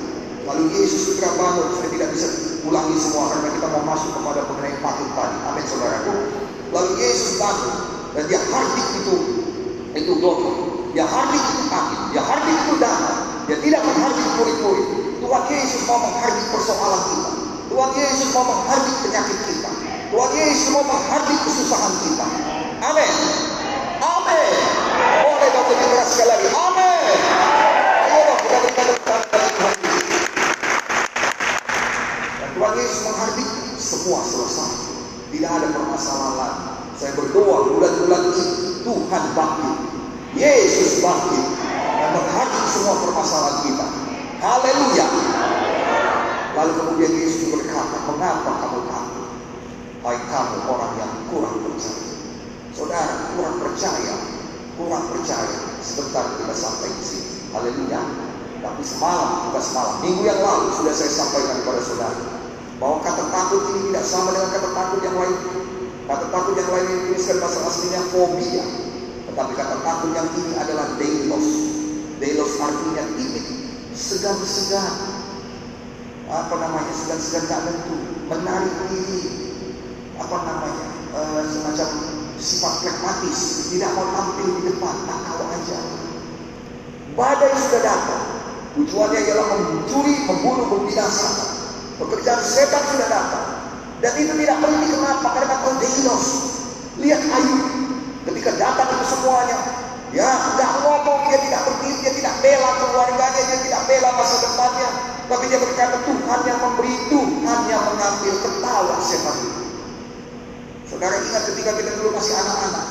Lalu 0.46 0.64
Yesus 0.78 1.02
segera 1.14 1.34
bangun. 1.36 1.68
Saya 1.82 1.90
tidak 1.90 2.10
bisa 2.14 2.28
ulangi 2.66 2.98
semua 3.02 3.34
karena 3.34 3.50
kita 3.58 3.68
mau 3.74 3.84
masuk 3.94 4.10
kepada 4.14 4.42
mengenai 4.46 4.78
patut 4.82 5.10
tadi. 5.18 5.38
Amin 5.50 5.66
saudaraku. 5.66 6.14
Lalu 6.70 6.92
Yesus 7.02 7.42
bangun 7.42 7.74
dan 8.14 8.24
dia 8.30 8.40
hardik 8.40 8.88
itu 9.02 9.16
itu 9.96 10.14
doa. 10.22 10.52
Dia 10.94 11.06
hardik 11.08 11.44
itu 11.44 11.64
kaki. 11.68 11.98
Dia 12.14 12.22
hardik 12.24 12.56
itu 12.56 12.74
darah. 12.80 13.18
Dia 13.50 13.58
tidak 13.60 13.82
menghardik 13.84 14.28
murid-murid. 14.40 14.88
Tuhan 15.20 15.44
Yesus 15.50 15.82
mau 15.90 16.00
menghardik 16.00 16.46
persoalan 16.54 17.02
kita. 17.10 17.32
Tuhan 17.66 17.92
Yesus 17.98 18.30
mau 18.32 18.46
menghardik 18.46 18.96
penyakit 19.02 19.40
kita. 19.50 19.70
Tuhan 20.14 20.32
Yesus 20.38 20.68
mau 20.72 20.84
menghardik 20.86 21.40
kesusahan 21.44 21.94
kita. 22.06 22.26
Amin. 22.86 23.12
Amin. 24.00 24.54
Boleh 25.26 25.50
lebih 25.50 25.78
keras 25.90 26.08
sekali 26.14 26.30
lagi. 26.30 26.48
Semua 34.06 34.22
selesai. 34.22 34.72
Tidak 35.34 35.50
ada 35.50 35.68
permasalahan 35.74 36.34
lagi. 36.38 36.66
Saya 36.94 37.18
berdoa 37.18 37.74
bulan-bulan 37.74 38.22
ini 38.38 38.46
Tuhan 38.86 39.24
bangkit. 39.34 39.78
Yesus 40.38 41.02
bangkit 41.02 41.46
dan 41.74 42.10
menghardik 42.14 42.66
semua 42.70 43.02
permasalahan 43.02 43.58
kita. 43.66 43.88
Haleluya. 44.46 45.08
Lalu 46.54 46.72
kemudian 46.86 47.14
Yesus 47.18 47.50
berkata, 47.50 47.98
mengapa 48.06 48.52
kamu 48.62 48.80
takut? 48.86 49.28
Hai 50.06 50.22
kamu 50.30 50.58
orang 50.70 50.94
yang 51.02 51.12
kurang 51.34 51.66
percaya. 51.66 52.06
Saudara, 52.78 53.34
kurang 53.34 53.58
percaya, 53.58 54.16
kurang 54.78 55.06
percaya. 55.18 55.60
Sebentar 55.82 56.30
kita 56.38 56.54
sampai 56.54 56.94
di 56.94 57.02
sini. 57.02 57.50
Haleluya. 57.58 58.02
Tapi 58.62 58.84
semalam, 58.86 59.50
bukan 59.50 59.64
semalam, 59.66 59.96
minggu 60.06 60.22
yang 60.30 60.46
lalu 60.46 60.78
sudah 60.78 60.94
saya 60.94 61.10
sampaikan 61.10 61.58
kepada 61.66 61.82
saudara. 61.82 62.35
Bahwa 62.76 63.00
kata 63.00 63.24
takut 63.32 63.62
ini 63.72 63.80
tidak 63.92 64.04
sama 64.04 64.36
dengan 64.36 64.52
kata 64.52 64.70
takut 64.76 65.00
yang 65.00 65.16
lain. 65.16 65.38
Kata 66.06 66.26
takut 66.30 66.54
yang 66.60 66.70
lain 66.70 66.86
yang 66.92 67.00
dituliskan 67.08 67.38
bahasa 67.40 67.60
aslinya 67.64 68.02
fobia. 68.12 68.66
Tetapi 69.32 69.52
kata 69.56 69.76
takut 69.80 70.12
yang 70.12 70.28
ini 70.36 70.54
adalah 70.60 70.86
delos. 71.00 71.48
Delos 72.16 72.52
artinya 72.60 73.04
timid, 73.16 73.46
segan-segan. 73.92 74.96
Apa 76.32 76.56
namanya 76.58 76.94
segan-segan 76.96 77.44
tak 77.48 77.60
tentu, 77.68 77.96
menarik 78.32 78.76
diri. 78.92 79.24
Apa 80.16 80.48
namanya 80.48 80.88
e, 81.12 81.22
semacam 81.52 81.90
sifat 82.40 82.74
pragmatis, 82.84 83.72
tidak 83.72 83.92
mau 84.00 84.08
tampil 84.16 84.48
di 84.60 84.62
depan, 84.72 84.96
tak 85.08 85.20
tahu 85.28 85.44
aja. 85.52 85.80
Badai 87.16 87.52
sudah 87.56 87.82
datang, 87.84 88.26
tujuannya 88.80 89.20
ialah 89.24 89.48
mencuri, 89.60 90.16
membunuh, 90.28 90.68
membinasakan. 90.72 91.65
Pekerjaan 91.96 92.42
setan 92.44 92.84
sudah 92.92 93.08
datang. 93.08 93.46
Dan 94.04 94.12
itu 94.20 94.34
tidak 94.36 94.58
berhenti 94.60 94.88
kenapa? 94.92 95.28
Karena 95.32 95.56
delos. 95.80 96.26
Lihat 97.00 97.22
Ayub. 97.24 97.64
Ketika 98.28 98.52
datang 98.60 98.90
itu 99.00 99.06
semuanya. 99.16 99.58
Ya, 100.16 100.32
tidak 100.56 100.72
ngomong, 100.80 101.28
dia 101.28 101.40
tidak 101.44 101.62
berdiri, 101.68 101.96
dia 102.08 102.14
tidak 102.16 102.36
bela 102.40 102.72
keluarganya, 102.80 103.42
dia 103.52 103.60
tidak 103.68 103.82
bela 103.84 104.10
masa 104.16 104.36
depannya. 104.48 104.90
Tapi 105.28 105.44
dia 105.52 105.60
berkata, 105.60 105.96
Tuhan 106.08 106.40
yang 106.48 106.60
memberi, 106.62 106.94
Tuhan 107.12 107.60
yang 107.68 107.84
mengambil 107.84 108.34
ketawa 108.40 108.96
setan 109.04 109.36
itu. 109.44 109.64
Saudara 110.86 111.18
ingat 111.20 111.44
ketika 111.52 111.72
kita 111.76 111.92
dulu 112.00 112.16
masih 112.16 112.38
anak-anak. 112.38 112.88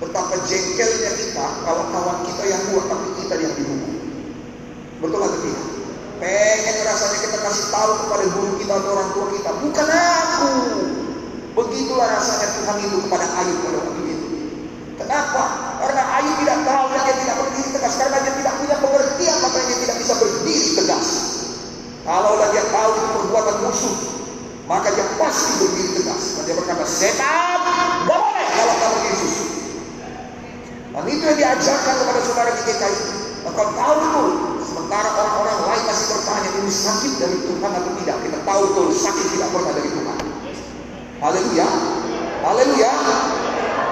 Betapa 0.00 0.34
jengkelnya 0.48 1.12
kita 1.12 1.46
kalau 1.62 1.84
kawan 1.92 2.18
kita 2.24 2.42
yang 2.48 2.62
kuat 2.72 2.84
tapi 2.88 3.08
kita 3.20 3.34
yang 3.36 3.52
dihukum. 3.54 3.96
Betul 5.00 5.20
atau 5.22 5.40
tidak? 5.44 5.69
Pengen 6.20 6.76
rasanya 6.84 7.18
kita 7.24 7.38
kasih 7.40 7.66
tahu 7.72 7.92
kepada 8.04 8.24
guru 8.36 8.52
kita 8.60 8.72
atau 8.76 8.92
orang 8.92 9.08
tua 9.16 9.26
kita, 9.32 9.50
bukan 9.56 9.88
aku. 9.88 10.52
Begitulah 11.56 12.08
rasanya 12.12 12.48
Tuhan 12.60 12.76
itu 12.84 12.96
kepada 13.08 13.26
Ayub 13.40 13.58
pada 13.64 13.78
waktu 13.88 14.02
itu. 14.04 14.28
Kenapa? 15.00 15.42
Karena 15.80 16.02
Ayub 16.20 16.34
tidak 16.44 16.58
tahu 16.68 16.84
dan 16.92 17.00
dia 17.08 17.16
tidak 17.24 17.36
berdiri 17.40 17.68
tegas. 17.72 17.94
Karena 17.96 18.18
dia 18.20 18.34
tidak 18.36 18.54
punya 18.60 18.76
pengertian 18.84 19.36
makanya 19.40 19.64
dia 19.64 19.78
tidak 19.80 19.96
bisa 19.96 20.14
berdiri 20.20 20.68
tegas. 20.76 21.08
Kalau 22.04 22.32
dia 22.36 22.64
tahu 22.68 22.90
itu 22.96 23.08
perbuatan 23.16 23.56
musuh, 23.64 23.96
maka 24.68 24.88
dia 24.92 25.06
pasti 25.16 25.52
berdiri 25.56 25.90
tegas. 26.04 26.22
Dan 26.36 26.42
dia 26.44 26.56
berkata, 26.60 26.84
setan, 26.84 27.60
boleh 28.04 28.46
kalau 28.60 28.74
kamu 28.76 28.98
Yesus. 29.08 29.34
Dan 30.90 31.04
itu 31.08 31.22
yang 31.24 31.38
diajarkan 31.38 31.94
kepada 31.96 32.20
saudara 32.20 32.50
di 32.52 32.62
GKI. 32.68 33.19
Engkau 33.46 33.68
tahu 33.72 33.94
itu. 34.00 34.24
Sementara 34.60 35.08
orang-orang 35.16 35.58
lain 35.66 35.82
masih 35.88 36.06
bertanya, 36.14 36.50
ini 36.60 36.72
sakit 36.72 37.12
dari 37.16 37.36
Tuhan 37.42 37.70
atau 37.72 37.92
tidak. 38.02 38.16
Kita 38.22 38.38
tahu 38.44 38.60
betul, 38.70 38.86
sakit 38.92 39.26
tidak 39.34 39.48
pernah 39.50 39.72
dari 39.72 39.90
Tuhan. 39.90 40.18
Haleluya. 41.20 41.68
Haleluya. 42.40 42.92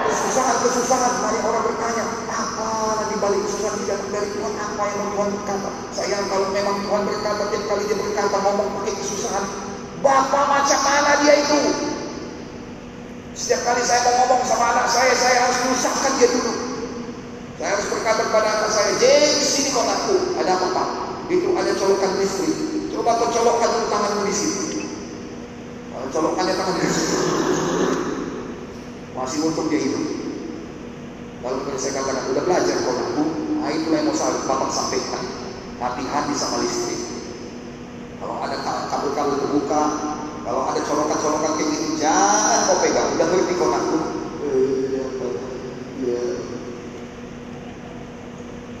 Kesusahan-kesusahan, 0.09 1.13
banyak 1.21 1.43
orang 1.45 1.63
bertanya, 1.69 2.03
apa 2.33 2.69
di 3.13 3.15
balik 3.21 3.41
kesusahan 3.45 3.75
tidak 3.85 3.97
dari 4.09 4.29
Tuhan? 4.33 4.53
Apa 4.57 4.83
yang 4.89 5.09
Tuhan 5.13 5.27
berkata? 5.37 5.69
Sayang 5.93 6.25
kalau 6.29 6.47
memang 6.49 6.77
Tuhan 6.81 7.01
berkata, 7.05 7.41
tiap 7.53 7.63
kali 7.69 7.83
dia 7.85 7.97
berkata, 7.97 8.35
ngomong 8.41 8.67
pakai 8.81 8.93
kesusahan. 8.97 9.45
Bapak 9.99 10.43
macam 10.47 10.79
mana 10.81 11.11
dia 11.21 11.33
itu? 11.43 11.59
Setiap 13.39 13.61
kali 13.67 13.81
saya 13.87 14.03
mau 14.03 14.13
ngomong 14.25 14.41
sama 14.43 14.65
anak 14.75 14.87
saya, 14.91 15.13
saya 15.15 15.47
harus 15.47 15.57
menyusahkan 15.63 16.11
dia 16.19 16.27
dulu. 16.27 16.53
Saya 17.59 17.75
harus 17.75 17.91
berkata 17.91 18.23
kepada 18.23 18.47
anak 18.55 18.71
saya, 18.71 18.95
James 19.03 19.43
sini 19.43 19.75
kau 19.75 19.83
aku. 19.83 20.39
Ada 20.39 20.55
apa? 20.55 20.83
Itu 21.27 21.51
ada 21.59 21.75
colokan 21.75 22.15
listrik. 22.15 22.55
Coba 22.95 23.19
kau 23.19 23.27
colokkan 23.35 23.83
tanganmu 23.91 24.23
di 24.23 24.31
sini. 24.31 24.87
Kalau 25.91 26.07
colokannya 26.07 26.55
tangan 26.55 26.79
di 26.79 26.87
sini. 26.87 27.19
Masih 29.11 29.43
untuk 29.43 29.67
dia 29.67 29.83
hidup. 29.83 30.07
Lalu 31.43 31.57
kemudian 31.67 31.83
saya 31.83 31.99
katakan, 31.99 32.31
udah 32.31 32.43
belajar 32.47 32.75
kau 32.79 32.95
aku. 32.95 33.23
Nah 33.59 33.69
itulah 33.75 33.97
yang 33.99 34.07
mau 34.07 34.15
saya 34.15 34.39
bapak 34.47 34.71
sampaikan. 34.71 35.23
Hati-hati 35.83 36.33
sama 36.39 36.63
listrik. 36.63 37.11
Kalau 38.23 38.39
ada 38.39 38.55
kabel-kabel 38.87 39.35
terbuka, 39.35 39.83
kalau 40.47 40.63
ada 40.63 40.79
colokan-colokan 40.87 41.59
kayak 41.59 41.69
gitu, 41.75 41.87
jangan 41.99 42.71
kau 42.71 42.79
pegang. 42.79 43.19
Udah 43.19 43.27
ngerti 43.27 43.53
kau 43.59 43.67
aku. 43.67 43.99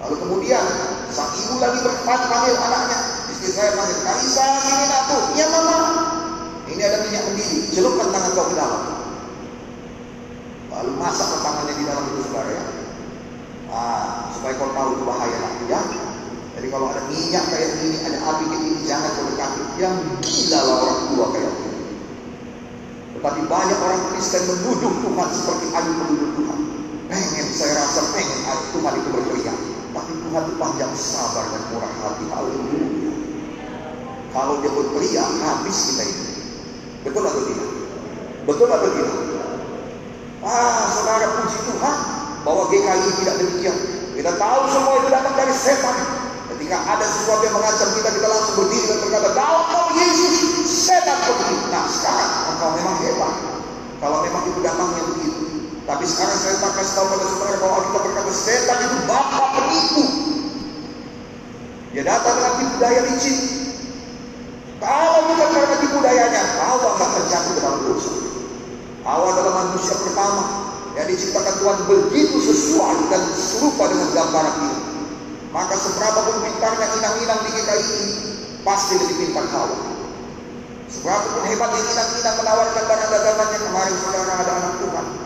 Lalu 0.09 0.25
kemudian 0.25 0.65
sang 1.13 1.29
ibu 1.37 1.61
lagi 1.61 1.85
berpanggil 1.85 2.57
anaknya. 2.57 2.99
Istri 3.29 3.49
saya 3.53 3.77
panggil, 3.77 4.01
Kaisa, 4.01 4.47
ini 4.57 4.85
aku. 4.89 5.17
Ya 5.37 5.45
mama. 5.53 5.77
Ini 6.65 6.81
ada 6.81 6.97
minyak 7.05 7.29
mendidih. 7.29 7.69
Celupkan 7.69 8.09
tangan 8.09 8.33
kau 8.33 8.49
ke 8.49 8.57
dalam. 8.57 8.83
Lalu 10.73 10.91
masak 10.97 11.29
tangannya 11.45 11.77
di 11.77 11.85
dalam 11.85 12.09
itu 12.09 12.25
saudara 12.25 12.49
ya. 12.49 12.63
Ah, 13.69 14.33
supaya 14.33 14.57
kau 14.57 14.73
tahu 14.73 14.97
itu 14.97 15.03
bahaya 15.05 15.37
lah. 15.45 15.53
Ya. 15.69 15.81
Jadi 16.57 16.67
kalau 16.73 16.89
ada 16.89 17.05
minyak 17.05 17.45
kayak 17.53 17.69
gini, 17.77 17.97
ada 18.01 18.17
api 18.33 18.43
kayak 18.49 18.61
gini, 18.65 18.79
jangan 18.89 19.13
kau 19.13 19.25
dekati. 19.29 19.61
Yang 19.77 19.95
gila 20.25 20.59
lah 20.65 20.75
orang 20.89 20.99
tua 21.13 21.25
kayak 21.37 21.53
gini. 21.53 21.81
Tetapi 23.13 23.41
banyak 23.45 23.77
orang 23.77 24.01
Kristen 24.09 24.41
menuduh 24.49 24.93
Tuhan 25.05 25.29
seperti 25.37 25.65
Ayub 25.69 25.95
menuduh 26.01 26.29
Tuhan. 26.33 26.59
Pengen 27.13 27.47
saya 27.53 27.73
rasa 27.77 28.01
pengen 28.09 28.39
Tuhan 28.73 28.93
itu 28.97 29.09
berteriak. 29.13 29.48
Tuhan 30.29 30.45
itu 30.45 30.61
panjang 30.61 30.93
sabar 30.93 31.41
dan 31.49 31.61
murah 31.73 31.89
hati. 32.05 32.25
Haleluya. 32.29 32.85
Kalau 34.29 34.61
dia 34.61 34.69
berteriak, 34.69 35.25
habis 35.41 35.77
kita 35.89 36.03
ini. 36.05 36.25
Betul 37.01 37.25
atau 37.25 37.41
tidak? 37.49 37.69
Betul 38.45 38.69
atau 38.69 38.89
tidak? 38.93 39.17
Ah, 40.45 40.85
saudara 40.93 41.33
puji 41.33 41.57
Tuhan 41.65 41.97
bahwa 42.45 42.63
GKI 42.69 43.09
tidak 43.25 43.35
demikian. 43.41 43.77
Kita 44.13 44.31
tahu 44.37 44.61
semua 44.69 45.01
itu 45.01 45.09
datang 45.09 45.33
dari 45.33 45.49
setan. 45.49 45.97
Ketika 46.53 46.77
ada 46.77 47.05
sesuatu 47.09 47.49
yang 47.49 47.55
mengancam 47.57 47.89
kita, 47.97 48.09
kita 48.13 48.27
langsung 48.29 48.55
berdiri 48.61 48.85
dan 48.85 48.97
berkata, 49.01 49.29
Kau 49.33 49.59
kau 49.73 49.87
Yesus, 49.97 50.35
setan 50.69 51.17
pergi. 51.25 51.57
Nah 51.73 51.89
sekarang 51.89 52.31
engkau 52.53 52.69
memang 52.77 52.95
hebat. 53.01 53.33
Kalau 53.97 54.17
memang 54.21 54.45
itu 54.45 54.59
datangnya 54.61 55.03
begitu. 55.09 55.48
Tapi 55.89 56.05
sekarang 56.05 56.37
saya 56.37 56.55
tak 56.61 56.71
kasih 56.77 56.93
tahu 57.01 57.07
pada 57.09 57.25
saudara 57.25 57.57
bahwa 57.65 57.79
kita 57.81 57.99
berkata 58.05 58.33
setan 58.37 58.77
itu 58.85 58.97
bapak 59.09 59.47
penipu. 59.57 60.03
Dia 61.89 62.03
datang 62.05 62.35
dengan 62.37 62.53
tipu 62.61 62.75
daya 62.77 63.01
licin. 63.09 63.37
Kalau 64.77 65.19
bukan 65.33 65.49
karena 65.49 65.75
tipu 65.81 65.97
dayanya, 66.05 66.41
Hawa 66.61 66.93
akan 66.93 67.09
terjatuh 67.17 67.53
dalam 67.57 67.79
dosa. 67.89 68.13
Hawa 69.01 69.33
adalah 69.33 69.53
manusia 69.65 69.97
pertama 69.97 70.43
yang 70.93 71.09
diciptakan 71.09 71.57
Tuhan 71.57 71.77
begitu 71.89 72.37
sesuai 72.37 73.09
dan 73.09 73.25
serupa 73.33 73.89
dengan 73.89 74.13
gambaran 74.13 74.55
ini. 74.69 74.77
Maka 75.49 75.73
seberapa 75.73 76.21
pun 76.21 76.37
pintarnya 76.45 76.85
inang-inang 77.01 77.41
di 77.41 77.51
kita 77.57 77.73
ini, 77.81 78.01
pasti 78.61 78.93
lebih 78.93 79.25
pintar 79.25 79.49
Hawa. 79.49 79.73
Seberapa 80.85 81.25
pun 81.33 81.49
hebatnya 81.49 81.81
inang-inang 81.81 82.35
menawarkan 82.45 82.83
barang 82.85 83.09
dagangannya 83.09 83.57
kemarin 83.57 83.95
saudara 84.05 84.33
ada 84.37 84.53
anak 84.53 84.75
Tuhan 84.85 85.18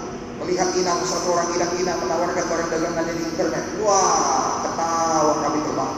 melihat 0.43 0.75
inang 0.75 0.99
satu 1.07 1.31
orang 1.31 1.55
inang-inang 1.55 2.03
menawarkan 2.03 2.43
barang 2.43 2.69
dagangannya 2.69 3.15
di 3.15 3.23
internet. 3.31 3.63
Wah, 3.79 4.59
ketawa 4.67 5.33
kami 5.47 5.59
terbang 5.63 5.91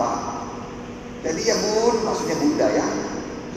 Jadi 1.25 1.41
ya 1.41 1.55
bun, 1.57 1.95
maksudnya 2.05 2.37
bunda 2.37 2.67
ya. 2.69 2.85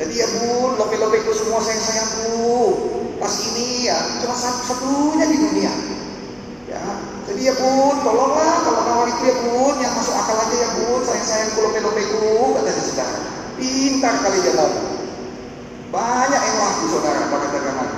Jadi 0.01 0.15
ya 0.17 0.29
bun, 0.41 0.81
lope-lopeku 0.81 1.33
semua 1.37 1.61
sayang-sayangku. 1.61 2.57
Pas 3.21 3.35
ini 3.53 3.93
ya, 3.93 3.99
cuma 4.25 4.33
satu-satunya 4.33 5.27
di 5.29 5.37
dunia. 5.37 5.73
Ya, 6.73 6.85
jadi 7.29 7.53
ya 7.53 7.55
bun, 7.61 7.97
tolonglah 8.01 8.65
kalau 8.65 8.81
nawar 8.89 9.09
itu 9.13 9.23
ya 9.29 9.37
bun, 9.45 9.75
yang 9.85 9.93
masuk 9.93 10.17
akal 10.17 10.41
aja 10.41 10.57
ya 10.57 10.69
bun, 10.81 11.01
sayang-sayangku 11.05 11.59
lope-lopeku, 11.61 12.57
katanya 12.57 12.83
saudara. 12.89 13.21
Pintar 13.61 14.15
kali 14.25 14.39
dia. 14.41 14.67
Banyak 15.93 16.41
yang 16.41 16.57
laku 16.57 16.85
saudara 16.89 17.29
pada 17.29 17.47
dagangannya. 17.53 17.98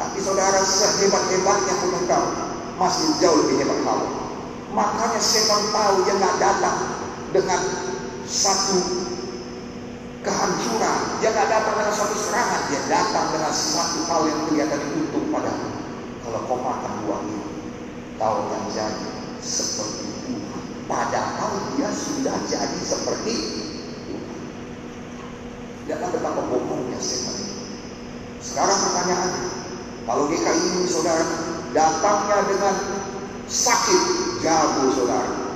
Tapi 0.00 0.16
saudara 0.24 0.64
sehebat-hebatnya 0.64 1.74
pun 1.76 1.92
engkau 1.92 2.24
masih 2.80 3.20
jauh 3.20 3.36
lebih 3.44 3.60
hebat 3.60 3.84
kau. 3.84 4.00
Makanya 4.72 5.20
setan 5.20 5.60
tahu 5.68 6.08
dia 6.08 6.16
nggak 6.16 6.40
datang 6.40 6.78
dengan 7.36 7.60
satu 8.24 8.80
kehancuran, 10.24 11.20
dia 11.20 11.28
nggak 11.36 11.52
datang 11.52 11.74
dengan 11.76 11.92
satu 11.92 12.16
serangan, 12.16 12.62
dia 12.72 12.80
datang 12.88 13.28
dengan 13.28 13.52
satu 13.52 13.98
hal 14.08 14.20
yang 14.24 14.40
kelihatan 14.48 14.80
untung 14.96 15.28
padamu. 15.28 15.68
Kalau 16.24 16.40
kau 16.48 16.58
makan 16.64 16.92
buah 17.04 17.20
ini, 17.28 17.44
kau 18.16 18.48
akan 18.48 18.62
jadi 18.72 19.08
seperti 19.44 20.08
Tuhan. 20.24 20.64
Padahal 20.88 21.76
dia 21.76 21.92
sudah 21.92 22.40
jadi 22.48 22.80
seperti 22.80 23.34
Tuhan. 24.08 24.38
Lihatlah 25.84 26.08
betapa 26.08 26.40
bohongnya 26.48 26.96
setan. 26.96 27.36
Sekarang 28.40 28.78
pertanyaannya, 28.80 29.59
kalau 30.10 30.26
GKI 30.26 30.62
ini 30.74 30.90
saudara 30.90 31.22
datangnya 31.70 32.42
dengan 32.50 32.74
sakit 33.46 34.02
jago 34.42 34.90
saudara. 34.90 35.54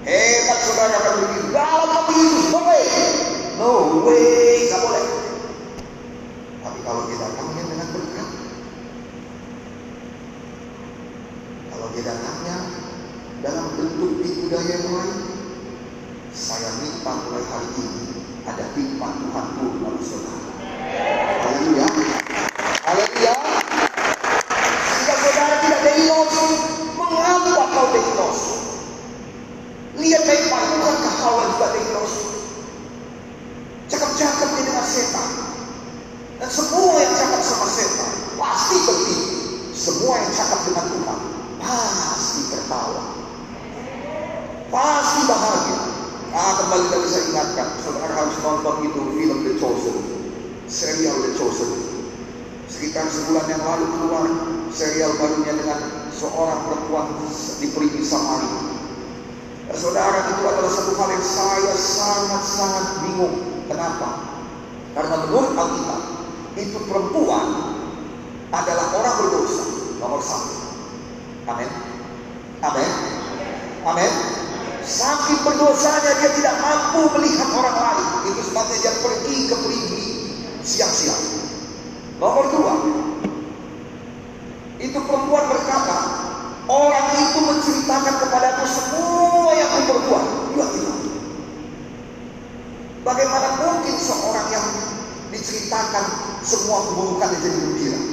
Hebat 0.00 0.58
saudara 0.64 0.96
akan 0.96 1.14
begini. 1.20 1.52
Dalam 1.52 1.88
nama 1.92 2.08
itu 2.08 2.40
boleh. 2.48 2.84
No 3.60 4.00
way, 4.08 4.64
tidak 4.64 4.80
boleh. 4.80 5.04
Tapi 6.64 6.78
kalau 6.88 7.04
dia 7.04 7.20
datangnya 7.20 7.62
dengan 7.68 7.88
berkat, 7.92 8.28
kalau 11.68 11.86
dia 11.92 12.02
datangnya 12.08 12.56
dalam 13.44 13.66
bentuk 13.76 14.24
budaya 14.24 14.72
yang 14.72 14.88
lain, 14.88 15.20
saya 16.32 16.70
minta 16.80 17.12
mulai 17.28 17.44
hari 17.44 17.68
ini 17.76 18.24
ada 18.48 18.64
timpah 18.72 19.12
Tuhan 19.20 19.46
pun 19.52 19.68
lalu 19.84 20.00
saudara. 20.00 20.48
Haleluya. 21.44 22.19
menciptakan 95.70 96.06
semua 96.42 96.82
keburukan 96.82 97.30
yang 97.30 97.42
jadi 97.46 97.58
gembira. 97.62 98.09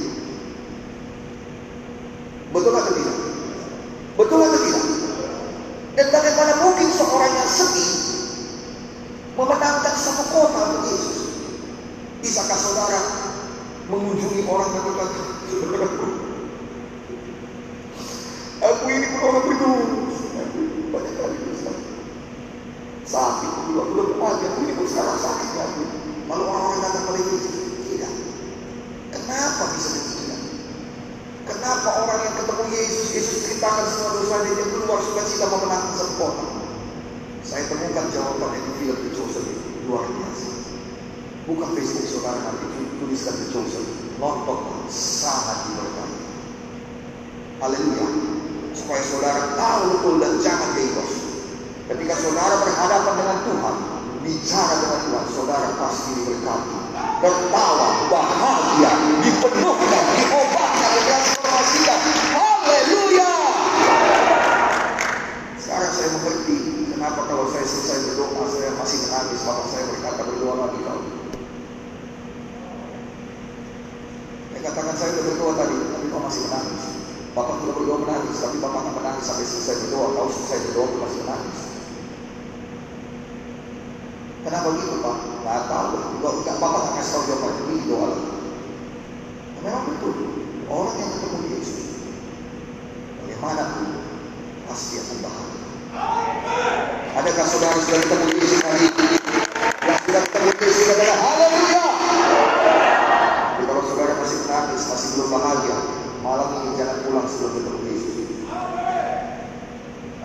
menangis, 104.58 104.90
masih 104.90 105.10
belum 105.14 105.30
bahagia, 105.38 105.78
malam 106.26 106.50
ini 106.58 106.70
jangan 106.82 106.98
pulang 107.06 107.28
sebelum 107.30 107.52
ketemu 107.62 107.82
Yesus. 107.94 108.16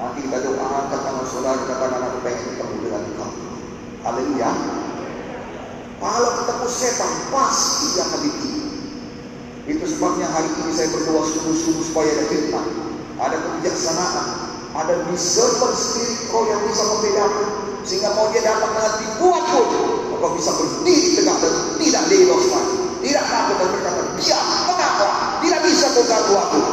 Nanti 0.01 0.19
kita 0.25 0.39
doa, 0.41 0.89
katakan 0.89 1.25
saudara, 1.29 1.61
katakan 1.69 2.01
aku 2.09 2.19
pengen 2.25 2.45
ketemu 2.57 2.75
dengan 2.81 3.03
engkau. 3.13 3.31
Haleluya. 4.03 4.51
Kalau 6.01 6.31
ketemu 6.43 6.67
setan, 6.67 7.13
pasti 7.29 7.87
akan 8.01 8.21
ditinggi. 8.25 8.63
Itu 9.63 9.85
sebabnya 9.87 10.27
hari 10.27 10.51
ini 10.65 10.73
saya 10.75 10.89
berdoa 10.91 11.23
sungguh-sungguh 11.23 11.85
supaya 11.87 12.11
ada 12.19 12.25
hikmah, 12.27 12.67
ada 13.21 13.37
kebijaksanaan, 13.37 14.27
ada 14.75 14.95
discernment 15.13 15.77
spirit 15.79 16.19
kau 16.35 16.43
yang 16.51 16.59
bisa 16.67 16.83
membedakan 16.83 17.49
sehingga 17.87 18.11
mau 18.19 18.27
dia 18.35 18.43
datang 18.43 18.75
dengan 18.75 18.91
hati 18.91 19.07
kuat 19.23 19.45
pun, 19.55 19.69
kau 20.19 20.33
bisa 20.35 20.51
berdiri 20.57 21.15
tegak 21.15 21.37
dan 21.39 21.55
tidak 21.79 22.03
didosakan. 22.11 22.82
do 26.03 26.09
tatuado. 26.09 26.72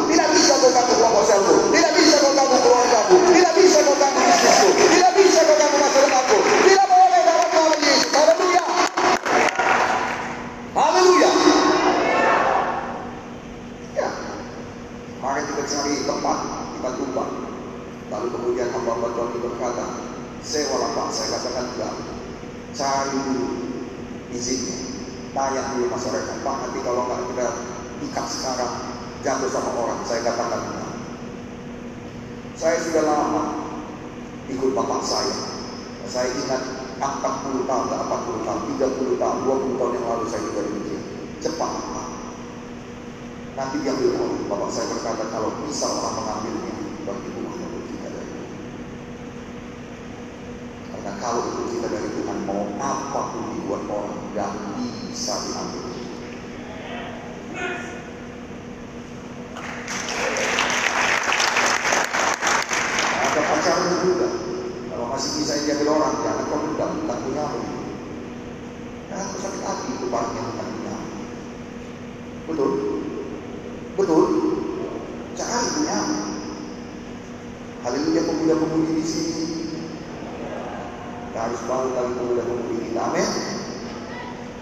Kita 81.40 81.48
harus 81.56 81.64
bangun 81.72 81.96
lagi 81.96 82.14
pemuda-pemudi 82.20 82.76
kita. 82.84 83.00
Amin. 83.00 83.30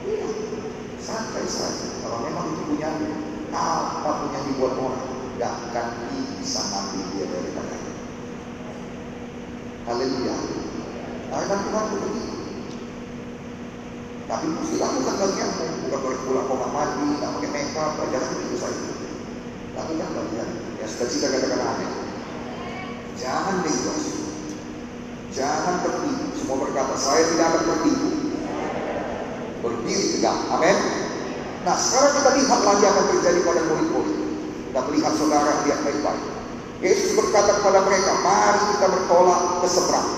Iya. 0.05 0.29
Santai 1.01 1.49
saja. 1.49 1.89
Kalau 2.05 2.21
memang 2.21 2.53
itu 2.53 2.69
punya 2.69 2.93
apa 3.49 4.09
punya 4.21 4.39
dibuat 4.45 4.77
orang, 4.77 5.09
gak 5.41 5.57
akan 5.57 5.87
bisa 6.37 6.61
ngambil 6.69 7.05
dia 7.17 7.25
dari 7.33 7.49
tangan. 7.57 7.81
Haleluya. 9.89 10.35
Karena 11.33 11.55
Tuhan 11.65 11.85
begitu. 11.97 12.21
Tapi 14.29 14.45
mesti 14.45 14.75
lakukan 14.77 15.15
bagianmu. 15.17 15.65
Bukan 15.81 15.99
berpulang 16.05 16.45
koma 16.45 16.67
mandi, 16.69 17.17
tak 17.17 17.41
pakai 17.41 17.49
makeup, 17.57 17.97
jangan 18.05 18.29
begitu 18.37 18.55
saja. 18.61 18.89
Lakukan 19.81 20.09
bagian. 20.13 20.49
Ya 20.77 20.85
sudah 20.85 21.09
cita 21.09 21.25
katakan 21.25 21.57
amin. 21.57 21.91
Jangan 23.17 23.65
bebas. 23.65 24.03
Jangan 25.33 25.75
tertipu. 25.81 26.26
Semua 26.37 26.57
berkata, 26.61 26.93
saya 26.93 27.25
tidak 27.33 27.45
akan 27.49 27.63
tertipu. 27.73 28.09
Berdiri 29.65 30.05
tegak. 30.17 30.37
Amin. 30.53 30.77
Nah, 31.65 31.75
sekarang 31.75 32.11
kita 32.21 32.29
lihat 32.37 32.61
lagi 32.61 32.83
apa 32.85 32.99
yang 33.01 33.09
terjadi 33.17 33.39
pada 33.41 33.61
murid-murid. 33.65 34.17
Kita 34.69 34.79
melihat 34.87 35.13
saudara 35.17 35.51
lihat 35.65 35.79
baik-baik. 35.81 36.25
Yesus 36.77 37.17
berkata 37.17 37.57
kepada 37.57 37.81
mereka, 37.89 38.11
mari 38.21 38.61
kita 38.77 38.87
bertolak 38.87 39.41
ke 39.65 39.67
seberang. 39.67 40.09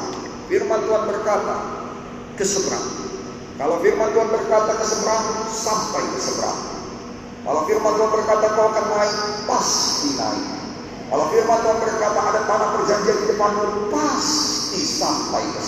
Firman 0.52 0.80
Tuhan 0.84 1.04
berkata, 1.08 1.58
ke 2.36 2.44
seberang. 2.44 2.86
Kalau 3.56 3.76
firman 3.80 4.10
Tuhan 4.12 4.30
berkata 4.32 4.72
ke 4.76 4.86
seberang, 4.86 5.24
sampai 5.48 6.04
ke 6.04 6.20
seberang. 6.20 6.60
Kalau 7.48 7.62
firman 7.64 7.92
Tuhan 7.96 8.12
berkata 8.12 8.46
kau 8.54 8.68
akan 8.76 8.86
naik, 8.92 9.18
pasti 9.48 10.10
naik. 10.20 10.46
Kalau 11.10 11.26
firman 11.32 11.58
Tuhan 11.64 11.78
berkata 11.80 12.20
ada 12.20 12.42
tanah 12.44 12.70
perjanjian 12.76 13.18
di 13.24 13.26
depanmu, 13.32 13.68
pasti 13.90 14.49
sampai 15.00 15.44
ke. 15.56 15.62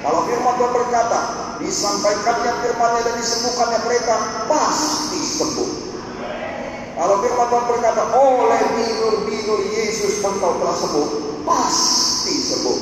Kalau 0.00 0.26
firman 0.26 0.54
Tuhan 0.58 0.72
berkata, 0.74 1.18
disampaikannya 1.62 2.52
firmannya 2.66 3.00
dan 3.06 3.14
disembuhkannya 3.20 3.78
mereka, 3.86 4.14
pasti 4.50 5.20
sembuh. 5.22 5.70
Kalau 6.98 7.16
firman 7.22 7.46
Tuhan 7.46 7.66
berkata, 7.70 8.02
oleh 8.16 8.62
binur-binur 8.74 9.60
Yesus 9.70 10.18
engkau 10.24 10.58
telah 10.58 10.76
sembuh, 10.76 11.08
pasti 11.46 12.34
sembuh. 12.34 12.78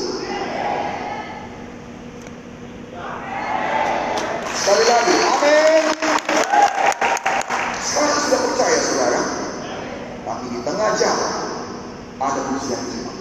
Sekali 4.55 4.85
lagi, 4.87 5.17
amin. 5.17 5.85
Sekarang 7.83 8.21
sudah 8.21 8.41
percaya 8.47 8.79
saudara, 8.79 9.23
tapi 10.23 10.45
di 10.55 10.61
tengah 10.63 10.91
jalan 10.95 11.33
ada 12.19 12.41
ujian 12.55 12.83
iman. 13.01 13.17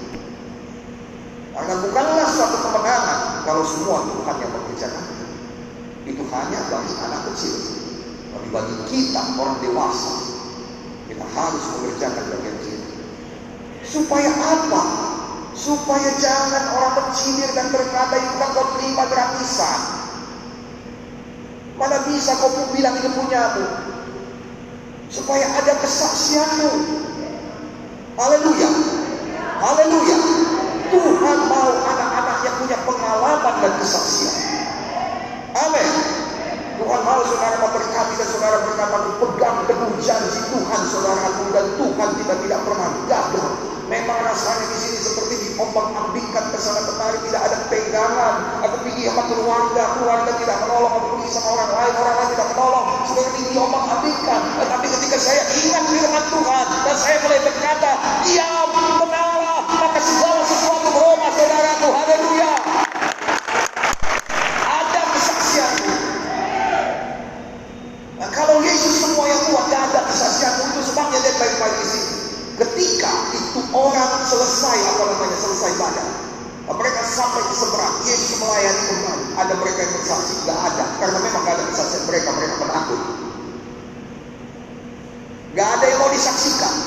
Karena 1.57 1.73
bukanlah 1.81 2.27
suatu 2.29 2.57
kemenangan 2.69 3.41
kalau 3.41 3.65
semua 3.65 4.05
Tuhan 4.05 4.35
yang 4.45 4.51
mengerjakan. 4.53 5.05
Itu 6.05 6.23
hanya 6.29 6.59
bagi 6.69 6.93
anak 7.01 7.21
kecil. 7.33 7.55
Tapi 8.29 8.47
bagi 8.53 8.75
kita 8.93 9.21
orang 9.41 9.57
dewasa, 9.65 10.13
kita 11.09 11.25
harus 11.25 11.63
mengerjakan 11.73 12.23
bagian 12.29 12.57
kita. 12.61 12.89
Supaya 13.81 14.29
apa? 14.37 14.83
Supaya 15.57 16.13
jangan 16.21 16.63
orang 16.77 17.09
dan 17.67 17.83
berkata 17.83 18.15
itu 18.15 18.35
kau 18.39 18.67
terima 18.79 19.03
gratisan. 19.11 19.79
Mana 21.75 21.99
bisa 22.07 22.31
kau 22.39 22.47
pun 22.47 22.71
bilang 22.71 22.95
ini 22.95 23.11
punyamu? 23.11 23.67
Supaya 25.11 25.51
ada 25.51 25.75
kesaksianmu. 25.83 26.71
Haleluya. 28.15 28.71
Haleluya. 29.59 30.17
Tuhan 30.95 31.39
mau 31.51 31.69
anak-anak 31.75 32.37
yang 32.47 32.55
punya 32.55 32.77
pengalaman 32.87 33.55
dan 33.59 33.73
kesaksian. 33.83 34.35
Amin. 35.51 35.91
Tuhan 36.79 37.01
mau 37.03 37.19
saudara 37.27 37.67
memberkati 37.67 38.13
dan 38.15 38.27
saudara 38.31 38.57
berkata 38.63 38.97
pegang 39.19 39.57
teguh 39.67 39.91
janji 39.99 40.39
Tuhan 40.55 40.81
saudaraku 40.87 41.43
dan 41.51 41.67
Tuhan 41.75 42.09
tidak 42.23 42.37
tidak 42.47 42.59
pernah 42.63 42.89
gagal. 43.11 43.49
Memang 43.91 44.19
rasanya 44.23 44.65
di 44.71 44.77
diombang 45.57 45.89
ambingkan 45.89 46.53
ke 46.53 46.57
sana 46.61 46.85
kemari 46.85 47.17
tidak 47.25 47.49
ada 47.49 47.57
pegangan. 47.65 48.61
Aku 48.61 48.77
pergi 48.85 49.09
sama 49.09 49.25
keluarga, 49.25 49.83
keluarga 49.97 50.31
tidak 50.37 50.57
menolong. 50.61 50.93
Aku 51.01 51.07
pergi 51.17 51.29
sama 51.33 51.47
orang 51.57 51.71
lain, 51.73 51.93
orang 51.97 52.15
lain 52.21 52.29
tidak 52.37 52.47
menolong. 52.53 52.85
Seperti 53.09 53.39
diombang 53.49 53.85
ambingkan. 53.89 54.41
Tetapi 54.61 54.85
ketika 54.85 55.17
saya 55.17 55.41
ingat 55.49 55.83
firman 55.89 56.25
Tuhan 56.29 56.65
dan 56.85 56.95
saya 57.01 57.17
mulai 57.25 57.39
berkata, 57.41 57.89
diam, 58.29 58.69
tenanglah, 59.01 59.61
maka 59.81 59.99
segala 60.05 60.41
sesuatu 60.45 60.87
berubah 60.93 61.31
saudaraku. 61.33 61.87
Haleluya. 61.89 62.51
Ada 64.61 65.01
kesaksianmu. 65.09 65.93
Nah, 68.21 68.29
kalau 68.29 68.61
Yesus 68.61 68.93
semua 69.01 69.25
yang 69.25 69.41
buat 69.49 69.65
gak 69.73 69.81
ada 69.89 70.05
kesaksianmu 70.05 70.61
itu 70.69 70.81
sebabnya 70.93 71.17
dia 71.17 71.33
baik-baik 71.41 71.77
di 71.81 71.87
sini. 71.89 72.17
Ketika 72.57 73.13
itu 73.37 73.61
orang 73.69 74.17
selesai 74.25 74.77
apa 74.89 75.03
namanya 75.13 75.37
selesai 75.37 75.77
ibadah, 75.77 76.07
mereka 76.73 77.01
sampai 77.05 77.45
ke 77.45 77.53
seberang. 77.53 77.95
Yesus 78.01 78.41
melayani 78.41 78.81
kembali. 78.89 79.25
Ada 79.47 79.63
mereka 79.63 79.79
yang 79.79 79.93
bersaksi, 79.95 80.33
nggak 80.43 80.59
ada, 80.59 80.85
karena 80.99 81.17
memang 81.23 81.41
nggak 81.47 81.55
ada 81.55 81.65
kesaksian 81.71 82.03
mereka. 82.03 82.35
Mereka 82.35 82.55
penakut. 82.59 83.01
Nggak 85.55 85.69
ada 85.71 85.85
yang 85.87 85.99
mau 86.03 86.11
disaksikan. 86.11 86.86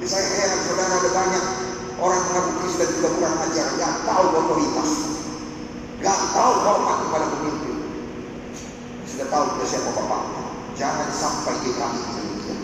Saya 0.00 0.24
heran 0.32 0.60
saudara 0.64 0.96
ada 0.96 1.10
banyak 1.12 1.44
orang 2.00 2.22
mengaku 2.32 2.50
Kristus 2.64 2.78
dan 2.80 2.88
juga 2.96 3.08
kurang 3.20 3.36
ajar, 3.44 3.66
nggak 3.76 3.94
tahu 4.08 4.24
otoritas, 4.32 4.90
nggak 6.00 6.18
tahu 6.32 6.52
hormat 6.64 6.96
kepada 7.04 7.26
pemimpin. 7.36 7.76
Sudah 9.04 9.28
tahu 9.28 9.44
dia 9.60 9.66
siapa 9.68 9.90
bapaknya. 9.92 10.42
Jangan 10.80 11.08
sampai 11.12 11.60
kami 11.60 12.00
demikian. 12.16 12.60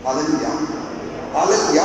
Haleluya. 0.00 0.52
Haleluya. 1.36 1.84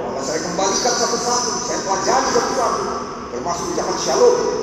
Maka 0.10 0.22
saya 0.26 0.42
kembalikan 0.42 0.98
satu-satu, 0.98 1.70
saya 1.70 1.86
pelajari 1.86 2.34
satu-satu, 2.34 2.82
termasuk 3.30 3.78
zaman 3.78 3.98
Shalom. 4.02 4.57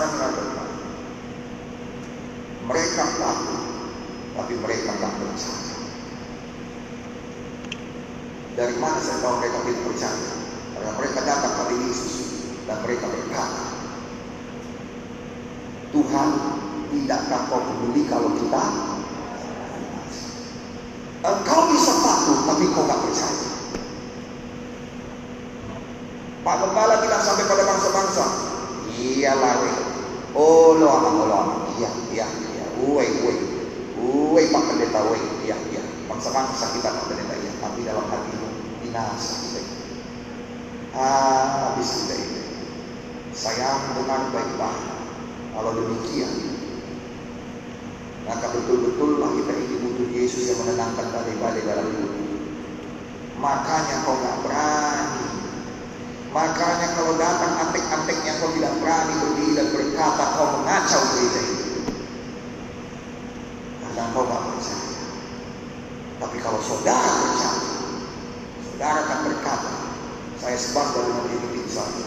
Dengan 0.00 0.32
baik-baik. 0.32 0.78
Mereka 2.72 3.04
takut, 3.20 3.62
tapi 4.32 4.54
mereka 4.56 4.90
tak 4.96 5.12
percaya. 5.20 5.76
Dari 8.56 8.74
mana 8.80 8.96
saya 9.04 9.20
tahu 9.20 9.44
mereka 9.44 9.60
tidak 9.60 9.84
percaya? 9.84 10.30
Karena 10.72 10.90
mereka 10.96 11.20
datang 11.20 11.52
pada 11.52 11.74
Yesus 11.84 12.16
dan 12.64 12.80
mereka 12.80 13.12
berkata, 13.12 13.64
Tuhan 15.92 16.28
tidakkah 16.96 17.40
kau 17.52 17.60
peduli 17.60 18.02
kalau 18.08 18.32
kita 18.40 18.64
Engkau 21.20 21.60
bisa 21.76 21.92
patuh 22.00 22.38
tapi 22.48 22.64
kau 22.72 22.88
tak 22.88 23.04
percaya. 23.04 23.48
Pak 26.40 26.56
Gembala 26.56 27.04
bilang 27.04 27.20
sampai 27.20 27.44
pada 27.44 27.68
bangsa-bangsa, 27.68 28.24
lari. 29.36 29.79
Oh 30.30 30.78
lo 30.78 30.86
anak 30.86 31.12
lo 31.16 31.24
anak, 31.34 31.60
iya 31.78 31.90
iya 32.14 32.26
iya, 32.26 32.66
uwe 32.78 33.02
uwe, 33.02 33.34
uwe 33.98 34.42
Pak 34.46 34.62
Pendeta 34.70 35.02
uwe, 35.10 35.18
iya 35.42 35.58
iya. 35.74 35.82
Bangsa-bangsa 36.06 36.70
kita 36.70 36.88
Pak 36.94 37.04
Pendeta 37.10 37.34
iya, 37.34 37.52
tapi 37.58 37.82
dalam 37.82 38.06
hatimu 38.06 38.48
binasa. 38.82 39.50
Ah, 40.90 41.70
habis 41.70 42.02
kita 42.02 42.14
ini. 42.18 42.42
Sayang 43.30 43.94
dengan 43.94 44.34
baik-baik. 44.34 44.86
Kalau 45.54 45.70
demikian, 45.74 46.34
maka 48.26 48.46
betul-betullah 48.50 49.30
kita 49.38 49.52
ini 49.54 49.76
butuh 49.86 50.08
Yesus 50.10 50.50
yang 50.50 50.58
menenangkan 50.66 51.14
badai-badai 51.14 51.62
dalam 51.62 51.86
hidup. 51.94 52.12
Makanya 53.38 53.96
kau 54.02 54.18
nggak 54.18 54.36
berani. 54.46 54.99
Makanya 56.30 56.94
kalau 56.94 57.18
datang 57.18 57.52
antek-anteknya 57.58 58.38
kau 58.38 58.54
tidak 58.54 58.70
berani 58.78 59.14
berdiri 59.18 59.52
dan 59.58 59.66
berkata 59.74 60.24
kau 60.38 60.48
mengacau 60.62 61.02
gereja 61.10 61.40
ini. 61.42 61.66
Karena 63.82 64.14
kau 64.14 64.22
nggak 64.22 64.42
percaya. 64.46 65.02
Tapi 66.22 66.36
kalau 66.38 66.60
saudara 66.62 67.10
percaya, 67.18 67.62
saudara 68.62 68.98
akan 69.02 69.20
berkata, 69.26 69.72
saya 70.38 70.54
sebangga 70.54 71.00
dengan 71.02 71.26
diri 71.50 71.66
saya. 71.66 72.06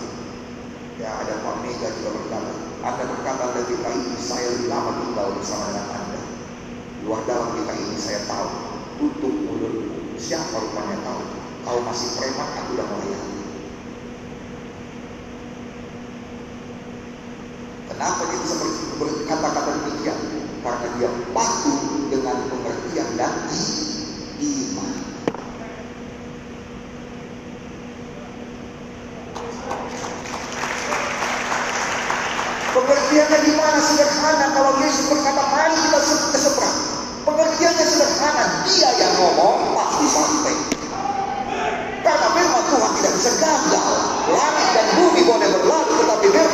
Ya 1.02 1.10
ada 1.20 1.44
Pak 1.44 1.66
Mega 1.66 1.90
juga 2.00 2.16
berkata, 2.16 2.54
Anda 2.80 3.04
berkata 3.04 3.60
kita 3.68 3.90
ini 3.92 4.16
saya 4.22 4.56
lebih 4.56 4.72
lama 4.72 5.04
tinggal 5.04 5.36
bersama 5.36 5.68
dengan 5.74 5.88
Anda. 6.00 6.22
Luar 7.04 7.22
dalam 7.28 7.60
kita 7.60 7.74
ini 7.76 7.98
saya 8.00 8.24
tahu, 8.24 8.50
tutup 9.04 9.36
mulutmu. 9.36 10.16
Siapa 10.16 10.56
rupanya 10.56 10.96
tahu? 11.04 11.22
Kau 11.68 11.80
masih 11.84 12.16
preman, 12.16 12.48
aku 12.56 12.70
udah 12.80 12.88
melayani. 12.88 13.34
Kenapa 17.94 18.22
dia 18.26 18.40
bisa 18.42 18.56
berkata-kata 19.04 19.72
demikian? 19.84 20.20
Karena 20.64 20.88
dia 20.96 21.10
patuh 21.36 22.08
dengan 22.08 22.38
pengertian 22.48 23.10
dan 23.20 23.36
iman. 24.40 24.92
Pengertiannya 32.74 33.40
di 33.44 33.54
mana 33.60 33.80
sederhana 33.84 34.48
kalau 34.56 34.74
Yesus 34.82 35.06
berkata 35.12 35.44
mari 35.52 35.76
kita 35.78 36.00
ke 36.32 36.40
seberang. 36.40 36.78
Pengertiannya 37.28 37.86
sederhana, 37.86 38.46
dia 38.66 38.90
yang 39.04 39.14
ngomong 39.20 39.76
pasti 39.76 40.06
sampai. 40.08 40.56
Karena 42.04 42.28
firman 42.36 42.64
Tuhan 42.72 42.92
tidak 43.00 43.14
bisa 43.20 43.32
gagal. 43.40 43.88
Langit 44.32 44.68
dan 44.76 44.88
bumi 44.96 45.22
boleh 45.28 45.50
berlalu, 45.60 45.92
tetapi 46.04 46.28
Saya 46.34 46.48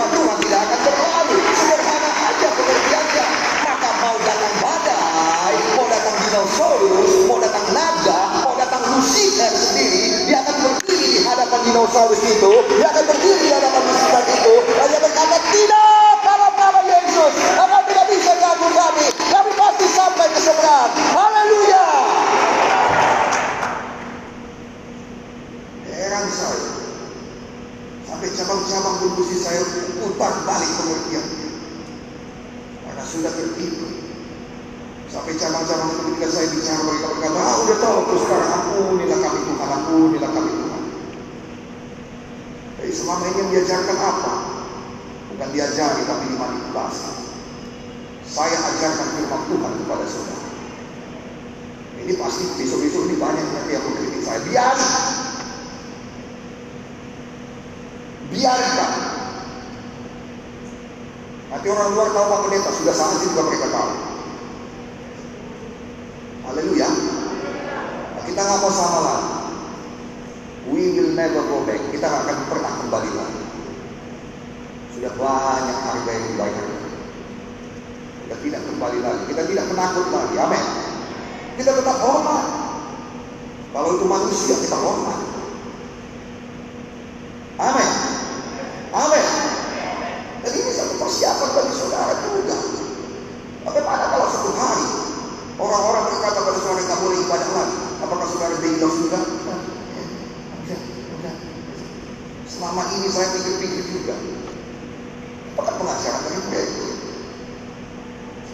dinosaurus, 6.89 7.29
mau 7.29 7.37
datang 7.37 7.65
naga, 7.69 8.19
mau 8.41 8.53
datang 8.57 8.81
Lucifer 8.97 9.51
sendiri, 9.53 10.25
dia 10.25 10.41
akan 10.41 10.55
berdiri 10.57 11.07
di 11.13 11.21
hadapan 11.21 11.59
dinosaurus 11.69 12.21
itu, 12.25 12.53
dia 12.81 12.87
akan 12.89 13.03
berdiri 13.05 13.37
di 13.45 13.49
hadapan 13.53 13.81
Lucifer 13.85 14.23
itu, 14.25 14.55
dia 14.73 14.97
akan 14.97 15.08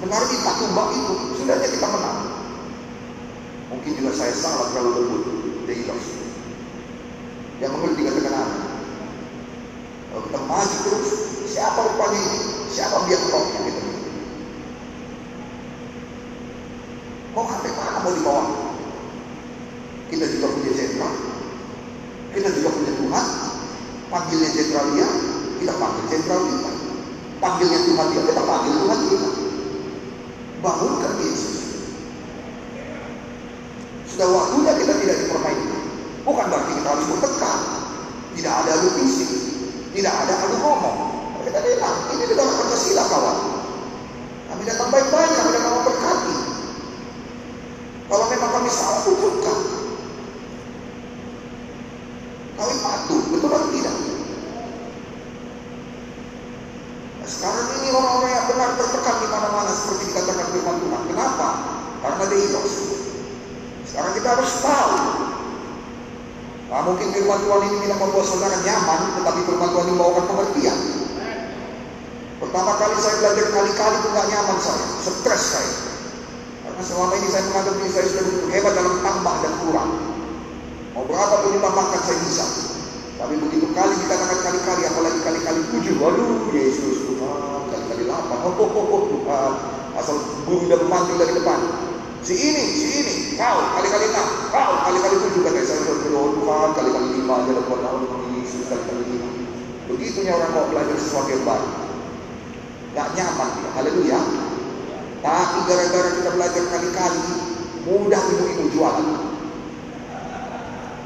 menaruh 0.05 0.29
di 0.29 0.37
Takuba 0.45 0.83
itu, 0.93 1.13
sebenarnya 1.41 1.69
kita 1.73 1.87
menang. 1.89 2.19
Mungkin 3.73 3.91
juga 3.97 4.11
saya 4.13 4.33
salah 4.37 4.69
terlalu 4.69 4.91
lembut, 5.01 5.23
dia 5.65 5.75
hilang. 5.81 6.01
Yang 7.57 7.71
mengerti 7.73 8.01
dikatakan 8.05 8.34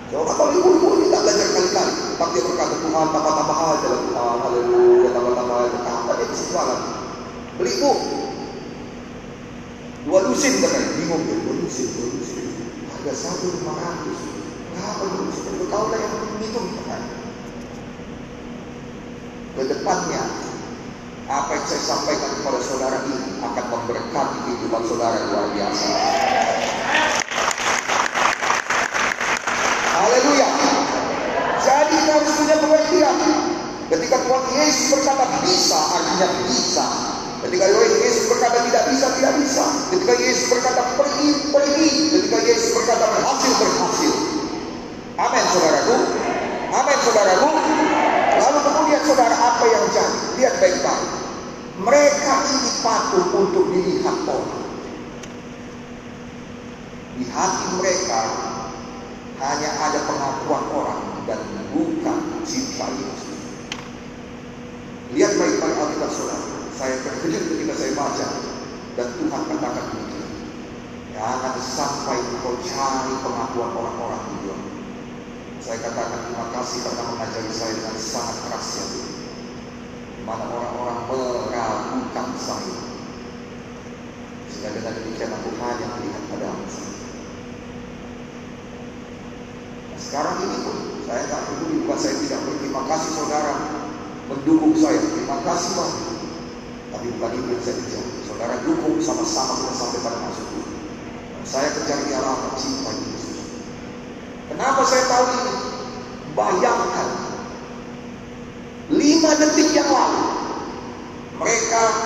Apa 0.09 0.25
kapag 0.25 0.57
ibuloy-buloy, 0.57 1.13
tatagal 1.13 1.49
kalikan. 1.53 1.89
Tapi 2.17 2.31
dia 2.33 2.43
berkata, 2.49 2.75
Tuhan, 2.81 3.07
tapatamahan, 3.13 3.77
dalam 3.85 4.01
Tuhan, 4.09 4.37
haleluya, 4.41 5.09
tapatamahan, 5.13 5.73
kapan 5.85 6.17
itu 6.25 6.33
siswalan. 6.33 6.79
Beli 7.61 7.73
po. 7.77 7.91
Dua 10.09 10.19
lusin 10.25 10.57
na 10.57 10.67
kan. 10.73 10.83
Bingung 10.97 11.21
dia 11.29 11.37
dua 11.45 11.53
lusin, 11.61 11.87
dua 11.93 12.07
lusin. 12.09 12.45
Harga 12.89 13.13
satu 13.13 13.53
lima 13.53 13.73
ratus. 13.77 14.19
Nakakalimusin 14.73 15.43
yang 15.45 15.57
ikaw 15.69 15.83
itu 15.93 16.15
yung 16.17 16.37
nitong 16.41 16.67
kan. 16.89 17.03
Ke 19.53 19.63
depannya, 19.69 20.23
apa 21.29 21.51
yang 21.53 21.65
saya 21.69 21.81
sampaikan 21.85 22.31
kepada 22.41 22.59
saudara 22.65 22.97
ini 23.05 23.37
akan 23.43 23.65
memberkati 23.69 24.37
kehidupan 24.47 24.81
saudara 24.89 25.19
luar 25.29 25.53
biasa. 25.53 26.38
bisa. 36.79 37.19
Ketika 37.39 37.65
Yesus 37.71 38.25
berkata 38.27 38.57
tidak 38.67 38.83
bisa, 38.91 39.07
tidak 39.15 39.33
bisa. 39.39 39.65
Ketika 39.91 40.13
Yesus 40.19 40.45
berkata 40.51 40.81
pergi, 40.99 41.27
pergi. 41.55 41.89
Ketika 42.11 42.37
Yesus 42.43 42.69
berkata 42.75 43.05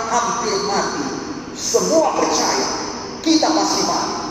hampir 0.10 0.56
mati. 0.66 1.06
Semua 1.54 2.18
percaya 2.18 2.68
kita 3.22 3.48
pasti 3.52 3.82
mati. 3.86 4.24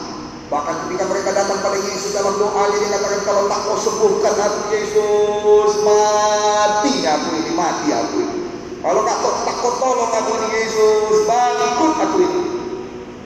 Bahkan 0.53 0.75
ketika 0.85 1.05
mereka 1.09 1.31
datang 1.33 1.65
pada 1.65 1.81
Yesus 1.81 2.13
dalam 2.13 2.37
doa 2.37 2.69
dia 2.77 2.93
katakan 2.93 3.25
kalau 3.25 3.49
tak 3.49 3.61
mau 3.65 3.79
sembuhkan 3.81 4.37
aku 4.37 4.61
Yesus 4.69 5.73
mati 5.81 6.95
aku 7.09 7.29
ini 7.41 7.53
mati 7.57 7.89
aku 7.89 8.15
ini. 8.21 8.39
Kalau 8.85 9.01
kau 9.01 9.33
tak 9.49 9.57
kau 9.65 9.73
tolong 9.81 10.13
aku 10.13 10.31
ini 10.43 10.49
Yesus 10.61 11.25
bangkit 11.25 11.95
aku 12.05 12.17
ini. 12.21 12.41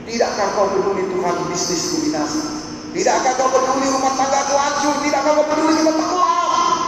Tidakkah 0.06 0.54
kau 0.54 0.70
peduli 0.70 1.02
Tuhan 1.10 1.34
bisnisku 1.50 2.06
binasa? 2.06 2.46
Tidakkah 2.94 3.32
kau 3.34 3.50
peduli 3.50 3.90
rumah 3.90 4.14
tangga 4.14 4.46
aku 4.46 4.54
hancur? 4.54 4.94
Tidakkah 5.02 5.32
kau 5.34 5.46
peduli 5.50 5.72
kita 5.82 5.92
tenggelam? 5.98 6.78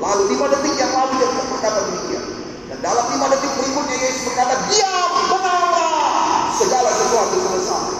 Lalu 0.00 0.22
lima 0.32 0.44
detik 0.48 0.74
yang 0.80 0.92
lalu 0.96 1.12
dia 1.20 1.28
berkata 1.28 1.80
demikian. 1.92 2.24
Dalam 2.80 3.04
lima 3.12 3.28
detik 3.28 3.52
berikutnya 3.60 3.96
Yesus 4.00 4.32
berkata, 4.32 4.56
diam, 4.72 5.12
benarlah. 5.28 6.48
Segala 6.56 6.90
sesuatu 6.92 7.36
selesai. 7.36 7.92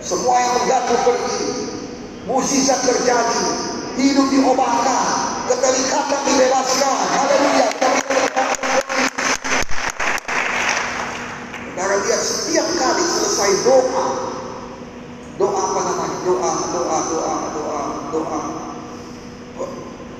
Semua 0.00 0.36
yang 0.40 0.52
mengganggu 0.60 0.96
pergi. 1.04 1.44
Musisat 2.24 2.80
terjadi. 2.84 3.44
Hidup 4.00 4.32
diobatkan. 4.32 5.08
Keterikatan 5.52 6.20
dibebaskan. 6.24 6.96
Haleluya. 7.16 7.68
Saudara 11.80 11.96
lihat 12.06 12.22
setiap 12.22 12.68
kali 12.76 13.02
selesai 13.02 13.50
doa. 13.64 14.06
Doa 15.40 15.60
apa 15.64 15.80
namanya? 15.80 16.18
Doa, 16.28 16.50
doa, 16.76 16.98
doa, 17.08 17.34
doa, 17.56 17.80
doa. 18.12 18.40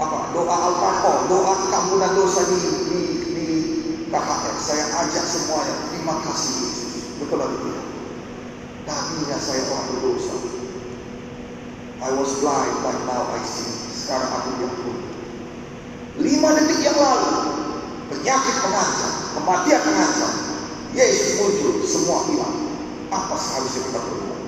Apa? 0.01 0.19
Doa 0.33 0.57
al-faqah, 0.57 1.17
doa 1.29 1.53
keampunan 1.69 2.11
dosa 2.17 2.49
di, 2.49 2.59
di, 2.89 3.01
di 3.29 3.47
KKR. 4.11 4.55
Saya 4.59 4.85
ajak 5.07 5.25
semuanya. 5.25 5.75
Terima 5.89 6.15
kasih 6.27 6.53
Yesus. 6.67 6.95
Betul 7.23 7.39
atau 7.39 7.59
tidak? 7.63 7.87
Tadinya 8.83 9.39
saya 9.39 9.63
orang 9.71 9.87
berdosa. 9.95 10.35
I 12.01 12.11
was 12.17 12.33
blind, 12.43 12.75
but 12.83 12.97
now 13.07 13.23
I 13.31 13.41
see. 13.47 13.71
Sekarang 13.95 14.31
aku 14.35 14.49
diampun. 14.59 14.97
Lima 16.19 16.49
detik 16.59 16.81
yang 16.83 16.97
lalu, 16.97 17.55
penyakit 18.11 18.57
mengancam, 18.67 19.13
kematian 19.39 19.83
mengancam. 19.85 20.33
Yesus 20.91 21.39
muncul, 21.39 21.87
semua 21.87 22.27
hilang. 22.27 22.57
Apa 23.15 23.37
seharusnya 23.39 23.85
kita 23.87 24.01
berbuat? 24.01 24.41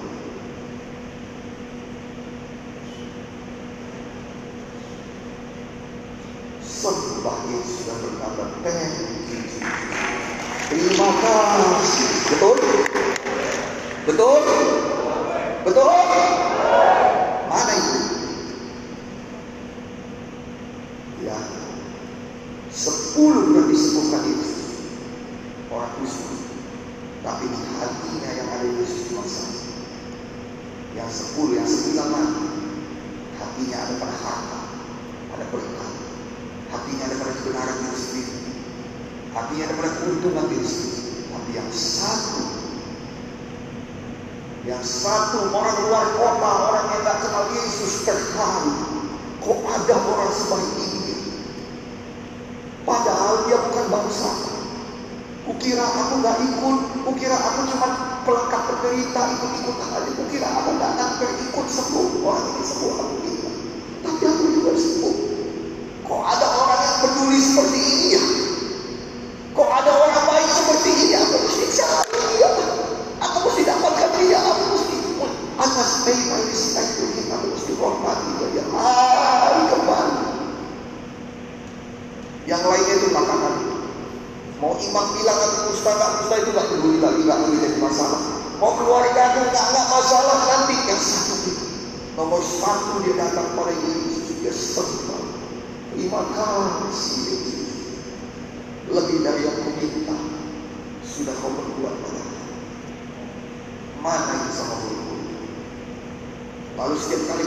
Sembah 6.66 7.38
Yesus 7.46 7.86
dan 7.86 7.96
berkata, 8.00 8.42
Thank 8.66 8.96
you. 8.98 9.12
Terima 10.72 11.10
kasih. 11.20 12.08
Betul? 12.32 12.56
Betul? 14.22 14.46
Betul? 15.66 15.98
Mana 17.50 17.72
itu? 17.74 17.98
Ya. 21.26 21.34
Sepuluh 22.70 23.50
yang 23.50 23.66
disembuhkan 23.66 24.22
itu 24.30 24.46
orang 25.74 25.90
khusus. 25.98 26.38
Tapi 27.26 27.50
di 27.50 27.60
hatinya 27.82 28.30
yang 28.30 28.46
ada 28.46 28.66
Yesus 28.78 29.10
cuma 29.10 29.26
satu. 29.26 29.74
Yang 30.94 31.10
sepuluh, 31.18 31.58
yang 31.58 31.66
sembilan 31.66 32.08
lagi. 32.14 32.46
Hatinya 33.42 33.76
ada 33.82 33.94
pada 34.06 34.16
harta, 34.22 34.60
ada 35.34 35.44
berkat. 35.50 35.92
Hatinya 36.70 37.04
ada 37.10 37.16
pada 37.26 37.32
kebenaran 37.42 37.74
diri 37.74 37.98
sendiri. 37.98 38.34
Hatinya 39.34 39.62
ada 39.66 39.74
pada 39.82 39.90
keuntungan 39.98 40.46
diri 40.46 40.68
sendiri. 40.70 41.26
Tapi 41.26 41.50
yang 41.58 41.70
satu 41.74 42.51
yang 44.62 44.82
satu 44.86 45.50
orang 45.50 45.76
luar 45.90 46.06
kota, 46.14 46.50
orang 46.70 46.86
yang 46.94 47.02
tak 47.02 47.18
kenal 47.26 47.50
Yesus 47.50 48.06
terharu. 48.06 48.74
Kok 49.42 49.58
ada 49.66 49.94
orang 49.98 50.30
sebaik 50.30 50.72
ini? 50.78 51.14
Padahal 52.86 53.50
dia 53.50 53.58
bukan 53.58 53.86
bangsa. 53.90 54.30
Kukira 55.42 55.82
aku 55.82 56.22
nggak 56.22 56.38
ikut, 56.46 56.78
kukira 57.02 57.34
aku 57.34 57.60
cuma 57.74 57.88
pelengkap 58.22 58.62
penderita 58.70 59.20
ikut-ikut 59.34 59.76
aja. 59.82 60.10
Kukira 60.14 60.48
aku 60.62 60.70
nggak 60.78 60.90
akan 60.94 61.10
berikut 61.18 61.66
sembuh 61.66 62.22
orang 62.22 62.46
ini 62.54 62.62
sembuh 62.62 63.21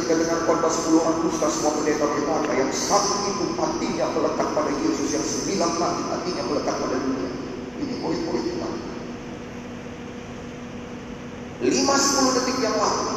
kita 0.06 0.22
dengar 0.22 0.46
khotbah 0.46 0.70
10 0.70 1.02
orang 1.02 1.18
semua 1.34 1.74
pendeta 1.82 2.06
berkata 2.06 2.54
yang 2.54 2.70
satu 2.70 3.26
itu 3.26 3.58
hatinya 3.58 4.06
melekat 4.14 4.48
pada 4.54 4.72
Yesus 4.86 5.18
yang 5.18 5.26
sembilan 5.26 5.72
lagi 5.82 6.04
hatinya 6.14 6.44
melekat 6.46 6.76
pada 6.78 6.98
dunia. 7.02 7.32
Ini 7.82 7.94
murid-murid 8.06 8.44
kita. 8.46 8.70
Lima 11.66 11.96
sepuluh 11.98 12.32
detik 12.38 12.58
yang 12.62 12.78
lalu 12.78 13.15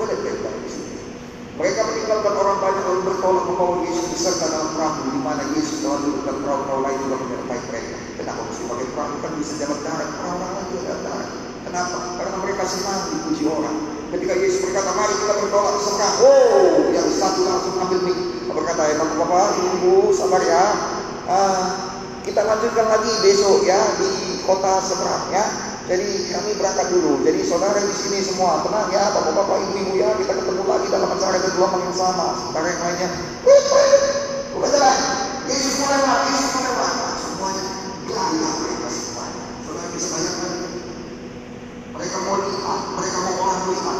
Di 0.00 0.70
sini. 0.72 0.96
Mereka 1.60 1.80
meninggalkan 1.84 2.32
orang 2.32 2.56
banyak 2.56 2.84
lalu 2.88 3.00
bertolak 3.04 3.44
membawa 3.44 3.84
Yesus 3.84 4.16
beserta 4.16 4.48
dalam 4.48 4.72
perahu 4.72 5.12
di 5.12 5.20
mana 5.20 5.44
Yesus 5.52 5.84
telah 5.84 6.00
dudukkan 6.00 6.40
perahu-perahu 6.40 6.80
lain 6.80 6.98
juga 7.04 7.16
menyertai 7.20 7.60
mereka. 7.68 7.96
Kenapa 8.16 8.40
mesti 8.48 8.62
pakai 8.64 8.86
perahu 8.96 9.14
kan 9.20 9.32
bisa 9.36 9.52
jalan 9.60 9.80
darat, 9.84 10.08
perahu 10.08 10.36
lain 10.40 10.66
juga 10.72 10.80
jalan 10.88 11.02
darat. 11.04 11.28
Kenapa? 11.60 11.96
Karena 12.16 12.36
mereka 12.40 12.62
senang 12.64 13.00
dipuji 13.12 13.44
orang. 13.44 13.76
Ketika 14.08 14.34
Yesus 14.40 14.60
berkata, 14.64 14.90
mari 14.96 15.14
kita 15.20 15.34
bertolak 15.36 15.72
ke 15.76 15.80
seberang. 15.84 16.14
Oh, 16.24 16.72
yang 16.96 17.08
satu 17.12 17.40
langsung 17.44 17.74
ambil 17.78 18.00
mik. 18.08 18.18
Berkata, 18.50 18.82
emang 18.96 19.10
bapak, 19.20 19.48
ibu, 19.60 20.10
sabar 20.16 20.40
ya. 20.40 20.64
Ah, 21.28 21.64
kita 22.24 22.40
lanjutkan 22.40 22.88
lagi 22.88 23.12
besok 23.20 23.68
ya 23.68 23.78
di 24.00 24.40
kota 24.48 24.80
seberang 24.80 25.28
ya. 25.28 25.69
Jadi 25.90 26.30
kami 26.30 26.54
berangkat 26.54 26.86
dulu. 26.94 27.18
Jadi 27.26 27.42
saudara 27.42 27.82
di 27.82 27.90
sini 27.90 28.22
semua 28.22 28.62
tenang 28.62 28.94
ya, 28.94 29.10
bapak-bapak, 29.10 29.58
ibu-ibu 29.58 29.98
ya, 29.98 30.14
kita 30.22 30.38
ketemu 30.38 30.62
lagi 30.62 30.86
dalam 30.86 31.10
acara 31.10 31.34
kedua 31.42 31.66
yang 31.66 31.90
sama. 31.98 32.26
Sementara 32.38 32.66
yang 32.70 32.78
lainnya, 32.86 33.08
bukan 34.54 34.70
salah. 34.70 34.94
Yesus 35.50 35.82
lewat, 35.82 36.20
Yesus 36.30 36.50
lewat. 36.62 36.92
Semuanya 37.18 37.64
gaya 38.06 38.50
mereka 38.62 38.86
semuanya. 38.86 39.44
Saudara 39.66 39.88
bisa 39.90 40.08
bayangkan, 40.14 40.52
mereka 41.90 42.16
mau 42.22 42.38
lihat, 42.38 42.80
mereka 42.94 43.18
mau 43.26 43.34
orang 43.50 43.62
lihat. 43.74 43.98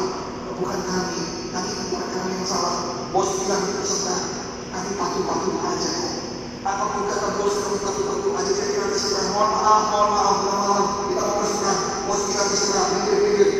Bukan 0.62 0.78
kami, 0.86 1.20
kami 1.50 1.70
bukan 1.90 2.06
kami 2.06 2.30
yang 2.38 2.46
salah. 2.46 2.74
Bos 3.10 3.34
bilang 3.42 3.66
itu 3.66 3.82
senang, 3.82 4.24
kami 4.70 4.94
patuh-patuh 4.94 5.58
aja 5.58 5.90
kok. 5.90 6.14
Apa 6.60 6.84
pun 6.86 7.02
kata 7.10 7.28
bos, 7.34 7.54
kami 7.66 7.78
patuh-patuh 7.82 8.30
aja. 8.38 8.52
Jadi 8.54 8.72
kami 8.78 8.94
sudah 8.94 9.22
mohon 9.34 9.50
maaf, 9.58 9.82
mohon 9.90 10.08
maaf, 10.14 10.36
immediately 13.12 13.59